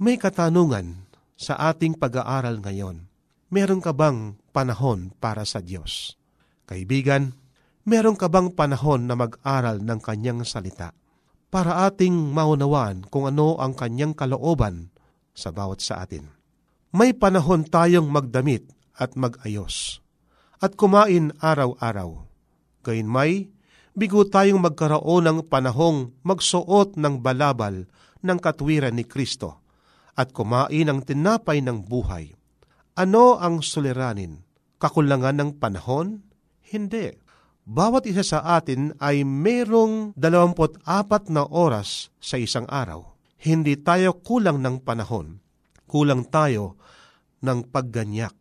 may 0.01 0.17
katanungan 0.17 1.05
sa 1.37 1.59
ating 1.69 1.99
pag-aaral 1.99 2.63
ngayon. 2.63 3.11
Meron 3.53 3.85
ka 3.85 3.93
bang 3.93 4.41
panahon 4.55 5.13
para 5.21 5.45
sa 5.45 5.61
Diyos? 5.61 6.17
Kaibigan, 6.65 7.37
meron 7.85 8.17
ka 8.17 8.33
bang 8.33 8.49
panahon 8.55 9.05
na 9.05 9.19
mag-aral 9.19 9.85
ng 9.85 10.01
kanyang 10.01 10.41
salita 10.49 10.97
para 11.53 11.85
ating 11.85 12.33
maunawaan 12.33 13.05
kung 13.13 13.29
ano 13.29 13.61
ang 13.61 13.77
kanyang 13.77 14.17
kalooban 14.17 14.89
sa 15.37 15.53
bawat 15.53 15.85
sa 15.85 16.01
atin? 16.01 16.33
May 16.97 17.13
panahon 17.13 17.69
tayong 17.69 18.09
magdamit 18.09 18.73
at 18.97 19.13
magayos 19.21 20.01
at 20.65 20.73
kumain 20.81 21.37
araw-araw. 21.45 22.25
Gayun 22.81 23.11
may, 23.11 23.53
bigo 23.93 24.25
tayong 24.25 24.65
magkaroon 24.65 25.29
ng 25.29 25.39
panahong 25.53 26.17
magsuot 26.25 26.97
ng 26.97 27.21
balabal 27.21 27.85
ng 28.25 28.39
katwiran 28.41 28.97
ni 28.97 29.05
Kristo 29.05 29.61
at 30.17 30.33
kumain 30.33 30.89
ng 30.89 31.05
tinapay 31.05 31.61
ng 31.61 31.85
buhay. 31.85 32.33
Ano 32.97 33.41
ang 33.41 33.61
suliranin? 33.61 34.45
Kakulangan 34.81 35.37
ng 35.37 35.51
panahon? 35.57 36.25
Hindi. 36.73 37.22
Bawat 37.63 38.11
isa 38.11 38.27
sa 38.27 38.43
atin 38.59 38.91
ay 38.99 39.23
merong 39.23 40.19
24 40.19 40.83
na 41.31 41.47
oras 41.47 42.11
sa 42.19 42.35
isang 42.35 42.67
araw. 42.67 43.15
Hindi 43.39 43.79
tayo 43.79 44.19
kulang 44.19 44.59
ng 44.59 44.83
panahon. 44.83 45.39
Kulang 45.87 46.27
tayo 46.27 46.75
ng 47.39 47.71
pagganyak. 47.71 48.35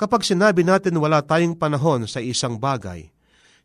Kapag 0.00 0.24
sinabi 0.24 0.64
natin 0.64 0.96
wala 0.96 1.20
tayong 1.20 1.60
panahon 1.60 2.08
sa 2.08 2.24
isang 2.24 2.56
bagay, 2.56 3.12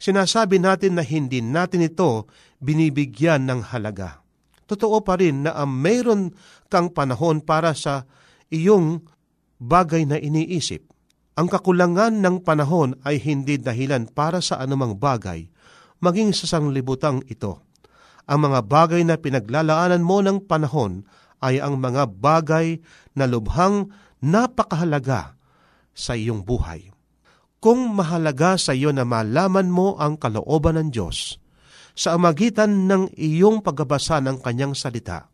sinasabi 0.04 0.60
natin 0.60 1.00
na 1.00 1.04
hindi 1.08 1.40
natin 1.40 1.88
ito 1.88 2.28
binibigyan 2.60 3.48
ng 3.48 3.72
halaga. 3.72 4.20
Totoo 4.68 5.00
pa 5.00 5.16
rin 5.16 5.48
na 5.48 5.64
mayroon 5.64 6.36
kang 6.68 6.92
panahon 6.92 7.40
para 7.40 7.72
sa 7.72 8.04
iyong 8.52 9.00
bagay 9.64 10.04
na 10.04 10.20
iniisip. 10.20 10.84
Ang 11.40 11.48
kakulangan 11.48 12.20
ng 12.20 12.44
panahon 12.44 13.00
ay 13.08 13.16
hindi 13.24 13.56
dahilan 13.56 14.12
para 14.12 14.44
sa 14.44 14.60
anumang 14.60 15.00
bagay, 15.00 15.48
maging 16.04 16.36
sa 16.36 16.52
sanglibutang 16.52 17.24
ito. 17.32 17.64
Ang 18.28 18.52
mga 18.52 18.60
bagay 18.68 19.08
na 19.08 19.16
pinaglalaanan 19.16 20.04
mo 20.04 20.20
ng 20.20 20.44
panahon 20.44 21.08
ay 21.40 21.64
ang 21.64 21.80
mga 21.80 22.12
bagay 22.12 22.84
na 23.16 23.24
lubhang 23.24 23.88
napakahalaga 24.20 25.40
sa 25.96 26.12
iyong 26.12 26.44
buhay. 26.44 26.92
Kung 27.64 27.88
mahalaga 27.96 28.60
sa 28.60 28.76
iyo 28.76 28.92
na 28.92 29.08
malaman 29.08 29.72
mo 29.72 29.96
ang 29.96 30.20
kalooban 30.20 30.76
ng 30.76 30.90
Diyos 30.92 31.40
sa 31.96 32.20
amagitan 32.20 32.84
ng 32.84 33.16
iyong 33.16 33.64
pagbabasa 33.64 34.20
ng 34.20 34.44
kanyang 34.44 34.76
salita, 34.76 35.32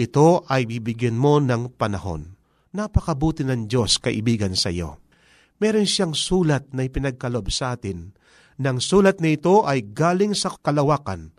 ito 0.00 0.48
ay 0.48 0.64
bibigyan 0.64 1.20
mo 1.20 1.44
ng 1.44 1.76
panahon. 1.76 2.40
Napakabuti 2.72 3.44
ng 3.44 3.68
Diyos 3.68 4.00
kaibigan 4.00 4.56
sa 4.56 4.72
iyo 4.72 5.01
meron 5.62 5.86
siyang 5.86 6.10
sulat 6.10 6.66
na 6.74 6.82
ipinagkalob 6.82 7.46
sa 7.54 7.78
atin. 7.78 8.18
Nang 8.58 8.82
sulat 8.82 9.22
na 9.22 9.30
ito 9.30 9.62
ay 9.62 9.94
galing 9.94 10.34
sa 10.34 10.50
kalawakan. 10.58 11.30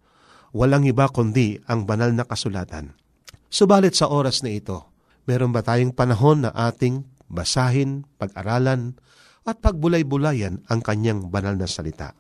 Walang 0.56 0.88
iba 0.88 1.12
kundi 1.12 1.60
ang 1.68 1.84
banal 1.84 2.16
na 2.16 2.24
kasulatan. 2.24 2.96
Subalit 3.52 4.00
sa 4.00 4.08
oras 4.08 4.40
na 4.40 4.56
ito, 4.56 4.88
meron 5.28 5.52
ba 5.52 5.60
tayong 5.60 5.92
panahon 5.92 6.48
na 6.48 6.56
ating 6.56 7.04
basahin, 7.28 8.08
pag-aralan, 8.16 8.96
at 9.44 9.60
pagbulay-bulayan 9.60 10.64
ang 10.72 10.80
kanyang 10.80 11.28
banal 11.28 11.60
na 11.60 11.68
salita? 11.68 12.16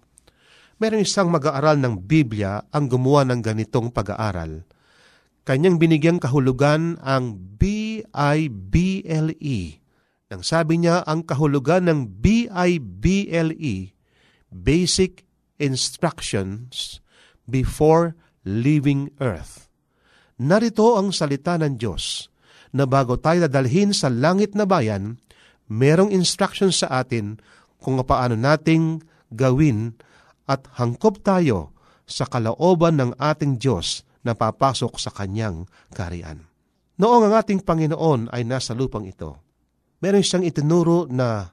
Meron 0.83 1.07
isang 1.07 1.31
mag-aaral 1.31 1.79
ng 1.79 2.03
Biblia 2.03 2.67
ang 2.75 2.91
gumawa 2.91 3.23
ng 3.31 3.39
ganitong 3.39 3.95
pag-aaral. 3.95 4.67
Kanyang 5.47 5.79
binigyang 5.79 6.19
kahulugan 6.19 6.99
ang 6.99 7.39
B-I-B-L-E 7.57 8.43
nang 10.33 10.41
sabi 10.41 10.81
niya 10.81 11.05
ang 11.05 11.21
kahulugan 11.21 11.85
ng 11.85 12.17
BIBLE, 12.17 13.93
Basic 14.49 15.21
Instructions 15.61 16.97
Before 17.45 18.17
Leaving 18.41 19.13
Earth. 19.21 19.69
Narito 20.41 20.97
ang 20.97 21.13
salita 21.13 21.53
ng 21.61 21.77
Diyos 21.77 22.33
na 22.73 22.89
bago 22.89 23.21
tayo 23.21 23.45
dadalhin 23.45 23.93
sa 23.93 24.09
langit 24.09 24.57
na 24.57 24.65
bayan, 24.65 25.21
merong 25.69 26.09
instructions 26.09 26.81
sa 26.81 27.05
atin 27.05 27.37
kung 27.77 28.01
paano 28.01 28.33
nating 28.33 29.05
gawin 29.29 29.93
at 30.49 30.65
hangkop 30.81 31.21
tayo 31.21 31.77
sa 32.09 32.25
kalaoban 32.25 32.97
ng 32.97 33.11
ating 33.21 33.61
Diyos 33.61 34.01
na 34.25 34.33
papasok 34.33 34.97
sa 34.97 35.13
kanyang 35.13 35.69
karian. 35.93 36.49
Noong 36.97 37.29
ang 37.29 37.37
ating 37.37 37.61
Panginoon 37.61 38.33
ay 38.33 38.41
nasa 38.49 38.73
lupang 38.73 39.05
ito, 39.05 39.42
meron 40.03 40.19
siyang 40.19 40.43
itinuro 40.43 41.07
na 41.07 41.47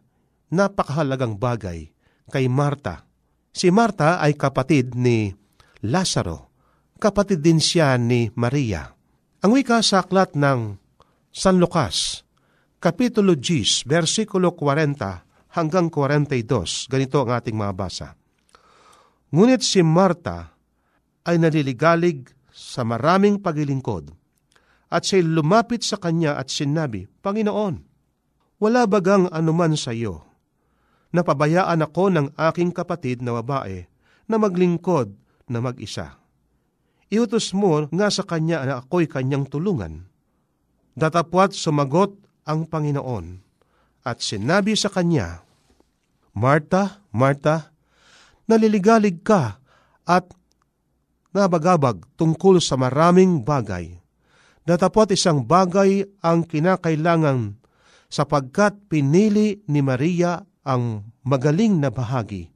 napakahalagang 0.50 1.38
bagay 1.38 1.86
kay 2.26 2.50
Marta. 2.50 3.06
Si 3.54 3.70
Marta 3.70 4.18
ay 4.18 4.34
kapatid 4.34 4.98
ni 4.98 5.30
Lazaro. 5.86 6.50
Kapatid 6.98 7.46
din 7.46 7.62
siya 7.62 7.94
ni 7.94 8.26
Maria. 8.34 8.90
Ang 9.46 9.54
wika 9.54 9.78
sa 9.86 10.02
aklat 10.02 10.34
ng 10.34 10.74
San 11.30 11.62
Lucas, 11.62 12.26
Kapitulo 12.82 13.38
10, 13.38 13.86
versikulo 13.86 14.52
40 14.52 15.54
hanggang 15.56 15.86
42, 15.88 16.90
ganito 16.90 17.22
ang 17.22 17.30
ating 17.38 17.56
mabasa. 17.56 18.18
Ngunit 19.30 19.62
si 19.62 19.80
Marta 19.80 20.58
ay 21.22 21.38
naliligalig 21.38 22.26
sa 22.50 22.82
maraming 22.82 23.38
pagilingkod 23.38 24.10
at 24.90 25.06
siya'y 25.06 25.22
lumapit 25.22 25.86
sa 25.86 25.96
kanya 26.02 26.34
at 26.34 26.50
sinabi, 26.50 27.06
Panginoon, 27.22 27.89
wala 28.60 28.84
bagang 28.84 29.26
anuman 29.32 29.74
sa 29.74 29.96
iyo. 29.96 30.22
Napabayaan 31.10 31.82
ako 31.82 32.04
ng 32.14 32.26
aking 32.38 32.70
kapatid 32.70 33.24
na 33.24 33.40
babae 33.42 33.88
na 34.30 34.36
maglingkod 34.38 35.10
na 35.50 35.58
mag-isa. 35.58 36.20
Iutos 37.10 37.50
mo 37.50 37.90
nga 37.90 38.06
sa 38.06 38.22
kanya 38.22 38.62
na 38.62 38.78
ako'y 38.78 39.10
kanyang 39.10 39.50
tulungan. 39.50 40.06
Datapwat 40.94 41.50
sumagot 41.56 42.14
ang 42.46 42.70
Panginoon 42.70 43.42
at 44.06 44.22
sinabi 44.22 44.78
sa 44.78 44.86
kanya, 44.86 45.42
Marta, 46.30 47.02
Marta, 47.10 47.74
naliligalig 48.46 49.26
ka 49.26 49.58
at 50.06 50.30
nabagabag 51.34 52.06
tungkol 52.14 52.62
sa 52.62 52.78
maraming 52.78 53.42
bagay. 53.42 53.98
Datapwat 54.62 55.10
isang 55.10 55.42
bagay 55.42 56.06
ang 56.22 56.46
kinakailangan 56.46 57.59
sapagkat 58.10 58.90
pinili 58.90 59.62
ni 59.70 59.80
Maria 59.80 60.42
ang 60.66 61.14
magaling 61.22 61.78
na 61.78 61.94
bahagi 61.94 62.50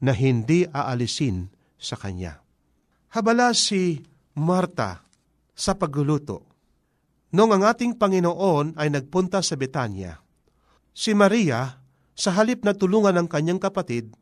na 0.00 0.16
hindi 0.16 0.64
aalisin 0.64 1.52
sa 1.76 1.94
kanya. 2.00 2.40
Habala 3.12 3.52
si 3.52 4.00
Marta 4.34 5.04
sa 5.54 5.76
pagluluto. 5.78 6.50
Noong 7.36 7.60
ang 7.60 7.64
ating 7.68 7.94
Panginoon 8.00 8.80
ay 8.80 8.90
nagpunta 8.90 9.44
sa 9.44 9.54
Betanya, 9.54 10.18
si 10.90 11.14
Maria, 11.14 11.78
sa 12.14 12.30
halip 12.34 12.62
na 12.62 12.74
tulungan 12.74 13.14
ng 13.18 13.26
kanyang 13.26 13.58
kapatid 13.58 14.14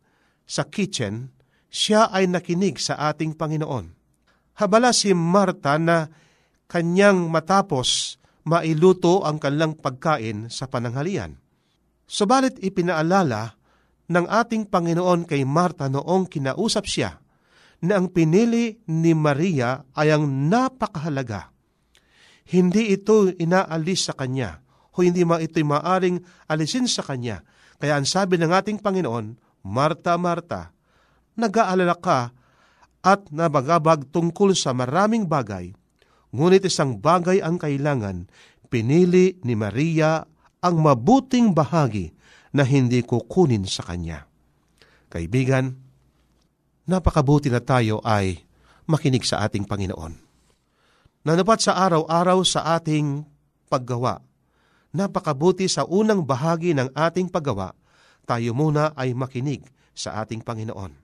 sa 0.48 0.64
kitchen, 0.64 1.28
siya 1.68 2.08
ay 2.08 2.28
nakinig 2.28 2.80
sa 2.80 3.12
ating 3.12 3.36
Panginoon. 3.36 3.92
Habala 4.60 4.92
si 4.92 5.12
Marta 5.12 5.76
na 5.76 6.08
kanyang 6.68 7.28
matapos 7.28 8.20
mailuto 8.46 9.22
ang 9.22 9.38
kanilang 9.38 9.78
pagkain 9.78 10.50
sa 10.50 10.66
pananghalian. 10.66 11.38
Subalit 12.06 12.58
ipinaalala 12.60 13.56
ng 14.10 14.26
ating 14.28 14.68
Panginoon 14.68 15.24
kay 15.24 15.46
Marta 15.46 15.88
noong 15.88 16.28
kinausap 16.28 16.84
siya 16.84 17.22
na 17.82 17.98
ang 17.98 18.10
pinili 18.10 18.78
ni 18.90 19.14
Maria 19.16 19.82
ay 19.96 20.14
ang 20.14 20.28
napakahalaga. 20.50 21.50
Hindi 22.46 22.94
ito 22.94 23.30
inaalis 23.30 24.10
sa 24.10 24.14
kanya 24.14 24.62
o 24.92 25.00
hindi 25.00 25.24
ma 25.24 25.40
ito'y 25.40 25.64
maaring 25.64 26.20
alisin 26.50 26.86
sa 26.86 27.00
kanya. 27.02 27.42
Kaya 27.80 27.98
ang 27.98 28.06
sabi 28.06 28.38
ng 28.38 28.52
ating 28.52 28.78
Panginoon, 28.78 29.40
Marta, 29.66 30.14
Marta, 30.20 30.70
nag-aalala 31.34 31.96
ka 31.98 32.30
at 33.02 33.26
nabagabag 33.34 34.06
tungkol 34.14 34.54
sa 34.54 34.70
maraming 34.70 35.26
bagay, 35.26 35.74
Ngunit 36.32 36.64
isang 36.64 36.96
bagay 36.96 37.44
ang 37.44 37.60
kailangan, 37.60 38.24
pinili 38.72 39.36
ni 39.44 39.52
Maria 39.52 40.24
ang 40.64 40.76
mabuting 40.80 41.52
bahagi 41.52 42.16
na 42.56 42.64
hindi 42.64 43.04
kukunin 43.04 43.68
sa 43.68 43.84
kanya. 43.84 44.24
Kaibigan, 45.12 45.76
napakabuti 46.88 47.52
na 47.52 47.60
tayo 47.60 48.00
ay 48.00 48.40
makinig 48.88 49.28
sa 49.28 49.44
ating 49.44 49.68
Panginoon. 49.68 50.16
Nanapat 51.22 51.58
sa 51.62 51.76
araw-araw 51.84 52.40
sa 52.48 52.80
ating 52.80 53.28
paggawa, 53.68 54.24
napakabuti 54.90 55.68
sa 55.68 55.84
unang 55.84 56.24
bahagi 56.24 56.72
ng 56.72 56.90
ating 56.96 57.28
paggawa, 57.28 57.76
tayo 58.24 58.56
muna 58.56 58.96
ay 58.96 59.12
makinig 59.12 59.62
sa 59.92 60.24
ating 60.24 60.40
Panginoon. 60.40 60.96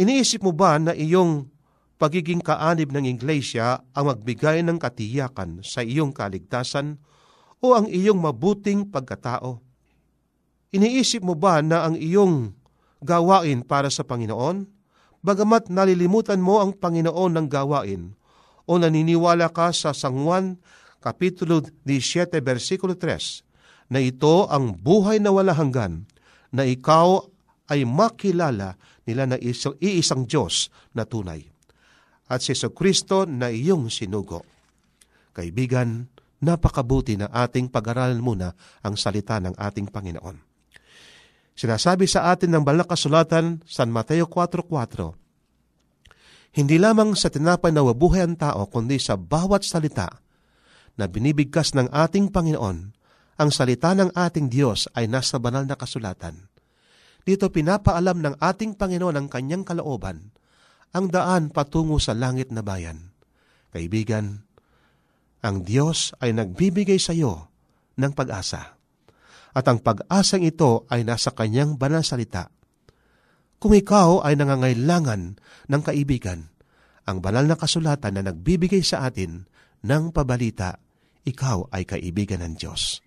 Iniisip 0.00 0.40
mo 0.40 0.56
ba 0.56 0.80
na 0.80 0.96
iyong 0.96 1.44
pagiging 2.02 2.42
kaanib 2.42 2.90
ng 2.90 3.06
iglesia 3.06 3.78
ang 3.94 4.10
magbigay 4.10 4.66
ng 4.66 4.74
katiyakan 4.74 5.62
sa 5.62 5.86
iyong 5.86 6.10
kaligtasan 6.10 6.98
o 7.62 7.78
ang 7.78 7.86
iyong 7.86 8.18
mabuting 8.18 8.90
pagkatao? 8.90 9.62
Iniisip 10.74 11.22
mo 11.22 11.38
ba 11.38 11.62
na 11.62 11.86
ang 11.86 11.94
iyong 11.94 12.58
gawain 13.06 13.62
para 13.62 13.86
sa 13.86 14.02
Panginoon? 14.02 14.66
Bagamat 15.22 15.70
nalilimutan 15.70 16.42
mo 16.42 16.58
ang 16.58 16.74
Panginoon 16.74 17.38
ng 17.38 17.46
gawain 17.46 18.18
o 18.66 18.82
naniniwala 18.82 19.54
ka 19.54 19.70
sa 19.70 19.94
San 19.94 20.26
Juan 20.26 20.58
Kapitulo 20.98 21.62
17, 21.86 22.34
versikulo 22.42 22.98
3, 22.98 23.94
na 23.94 24.02
ito 24.02 24.50
ang 24.50 24.74
buhay 24.74 25.22
na 25.22 25.30
wala 25.30 25.54
hanggan, 25.54 26.06
na 26.50 26.66
ikaw 26.66 27.22
ay 27.70 27.86
makilala 27.86 28.74
nila 29.06 29.30
na 29.30 29.36
isang, 29.38 29.78
iisang 29.78 30.26
Diyos 30.26 30.70
na 30.94 31.06
tunay 31.06 31.51
at 32.32 32.40
si 32.40 32.56
Kristo 32.72 33.28
na 33.28 33.52
iyong 33.52 33.92
sinugo. 33.92 34.40
Kaibigan, 35.36 36.08
napakabuti 36.40 37.20
na 37.20 37.28
ating 37.28 37.68
pag-aralan 37.68 38.24
muna 38.24 38.56
ang 38.80 38.96
salita 38.96 39.36
ng 39.36 39.52
ating 39.52 39.92
Panginoon. 39.92 40.36
Sinasabi 41.52 42.08
sa 42.08 42.32
atin 42.32 42.56
ng 42.56 42.64
banal 42.64 42.88
kasulatan 42.88 43.60
San 43.68 43.92
Mateo 43.92 44.24
4.4, 44.24 46.56
Hindi 46.56 46.76
lamang 46.80 47.12
sa 47.12 47.28
tinapay 47.28 47.72
na 47.72 47.84
wabuhay 47.84 48.24
ang 48.24 48.36
tao, 48.36 48.64
kundi 48.72 48.96
sa 48.96 49.20
bawat 49.20 49.64
salita 49.64 50.08
na 50.96 51.08
binibigkas 51.08 51.72
ng 51.76 51.88
ating 51.92 52.32
Panginoon, 52.32 52.78
ang 53.40 53.48
salita 53.48 53.96
ng 53.96 54.12
ating 54.12 54.52
Diyos 54.52 54.92
ay 54.92 55.08
nasa 55.08 55.40
banal 55.40 55.64
na 55.64 55.76
kasulatan. 55.76 56.52
Dito 57.24 57.48
pinapaalam 57.48 58.20
ng 58.20 58.34
ating 58.36 58.76
Panginoon 58.76 59.16
ang 59.16 59.26
kanyang 59.32 59.64
kalooban, 59.64 60.34
ang 60.92 61.08
daan 61.08 61.48
patungo 61.48 61.96
sa 61.96 62.12
langit 62.12 62.52
na 62.52 62.60
bayan. 62.60 63.12
Kaibigan, 63.72 64.44
ang 65.42 65.64
Diyos 65.64 66.12
ay 66.20 66.36
nagbibigay 66.36 67.00
sa 67.00 67.16
iyo 67.16 67.48
ng 67.96 68.12
pag-asa. 68.12 68.78
At 69.52 69.64
ang 69.68 69.80
pag-asang 69.80 70.44
ito 70.44 70.88
ay 70.88 71.04
nasa 71.04 71.32
kanyang 71.32 71.76
banal 71.76 72.04
salita. 72.04 72.48
Kung 73.60 73.76
ikaw 73.76 74.24
ay 74.24 74.36
nangangailangan 74.36 75.22
ng 75.68 75.82
kaibigan, 75.82 76.52
ang 77.08 77.18
banal 77.18 77.44
na 77.48 77.56
kasulatan 77.58 78.16
na 78.16 78.22
nagbibigay 78.30 78.80
sa 78.84 79.08
atin 79.08 79.44
ng 79.82 80.14
pabalita, 80.14 80.78
ikaw 81.26 81.68
ay 81.74 81.88
kaibigan 81.88 82.42
ng 82.42 82.54
Diyos. 82.54 83.02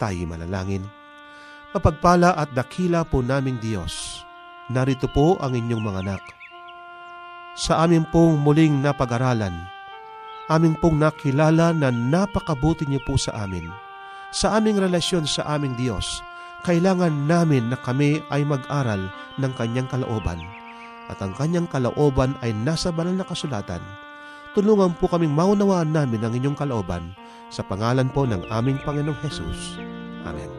Tayo 0.00 0.24
manalangin. 0.24 0.84
Mapagpala 1.74 2.32
at 2.38 2.56
dakila 2.56 3.04
po 3.04 3.20
naming 3.20 3.60
Diyos. 3.60 4.24
Narito 4.72 5.08
po 5.12 5.36
ang 5.40 5.52
inyong 5.52 5.82
mga 5.84 6.00
anak. 6.04 6.37
Sa 7.58 7.82
amin 7.82 8.06
pong 8.06 8.38
muling 8.38 8.78
napag-aralan, 8.86 9.66
amin 10.46 10.78
pong 10.78 11.02
nakilala 11.02 11.74
na 11.74 11.90
napakabuti 11.90 12.86
niyo 12.86 13.02
po 13.02 13.18
sa 13.18 13.34
amin. 13.34 13.66
Sa 14.30 14.54
aming 14.54 14.78
relasyon 14.78 15.26
sa 15.26 15.42
aming 15.58 15.74
Diyos, 15.74 16.22
kailangan 16.62 17.26
namin 17.26 17.66
na 17.66 17.74
kami 17.74 18.22
ay 18.30 18.46
mag-aral 18.46 19.10
ng 19.42 19.52
Kanyang 19.58 19.90
kalooban. 19.90 20.38
At 21.10 21.18
ang 21.18 21.34
Kanyang 21.34 21.66
kalooban 21.66 22.38
ay 22.46 22.54
nasa 22.54 22.94
banal 22.94 23.18
na 23.18 23.26
kasulatan. 23.26 23.82
Tulungan 24.54 24.94
po 24.94 25.10
kaming 25.10 25.34
maunawaan 25.34 25.90
namin 25.90 26.22
ang 26.22 26.38
inyong 26.38 26.54
kalooban 26.54 27.10
sa 27.50 27.66
pangalan 27.66 28.06
po 28.14 28.22
ng 28.22 28.46
aming 28.54 28.78
Panginoong 28.86 29.18
Hesus. 29.18 29.82
Amen. 30.22 30.50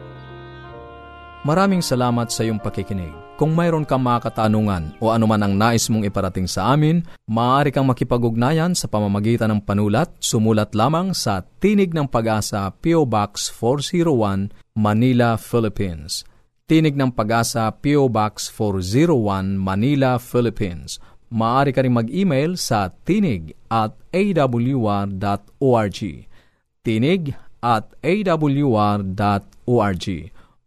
Maraming 1.48 1.80
salamat 1.80 2.28
sa 2.28 2.44
iyong 2.44 2.60
pakikinig. 2.60 3.29
Kung 3.40 3.56
mayroon 3.56 3.88
kang 3.88 4.04
mga 4.04 4.28
katanungan 4.28 5.00
o 5.00 5.08
anuman 5.08 5.40
ang 5.40 5.56
nais 5.56 5.88
mong 5.88 6.04
iparating 6.04 6.44
sa 6.44 6.76
amin, 6.76 7.00
maaari 7.24 7.72
kang 7.72 7.88
makipag-ugnayan 7.88 8.76
sa 8.76 8.84
pamamagitan 8.84 9.48
ng 9.48 9.64
panulat. 9.64 10.12
Sumulat 10.20 10.76
lamang 10.76 11.16
sa 11.16 11.40
Tinig 11.56 11.96
ng 11.96 12.04
Pag-asa, 12.04 12.68
P.O. 12.68 13.08
Box 13.08 13.48
401, 13.48 14.52
Manila, 14.76 15.40
Philippines. 15.40 16.20
Tinig 16.68 16.92
ng 16.92 17.16
Pag-asa, 17.16 17.72
P.O. 17.72 18.12
Box 18.12 18.52
401, 18.52 19.56
Manila, 19.56 20.20
Philippines. 20.20 21.00
Maaari 21.32 21.72
ka 21.72 21.80
rin 21.80 21.96
mag-email 21.96 22.60
sa 22.60 22.92
tinig 23.08 23.56
at 23.72 23.96
awr.org. 24.12 26.00
Tinig 26.84 27.32
at 27.64 27.88
awr.org 28.04 30.04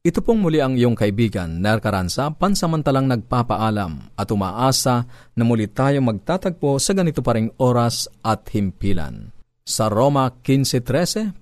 ito 0.02 0.18
pong 0.18 0.42
muli 0.42 0.58
ang 0.58 0.74
iyong 0.74 0.98
kaibigan, 0.98 1.62
Ner 1.62 1.78
Caranza, 1.78 2.26
pansamantalang 2.34 3.06
nagpapaalam 3.06 4.10
at 4.18 4.34
umaasa 4.34 5.06
na 5.38 5.46
muli 5.46 5.70
tayo 5.70 6.02
magtatagpo 6.02 6.74
sa 6.82 6.90
ganito 6.90 7.22
pa 7.22 7.38
oras 7.62 8.10
at 8.26 8.50
himpilan. 8.50 9.30
Sa 9.62 9.86
Roma 9.86 10.26
15.13, 10.42 11.41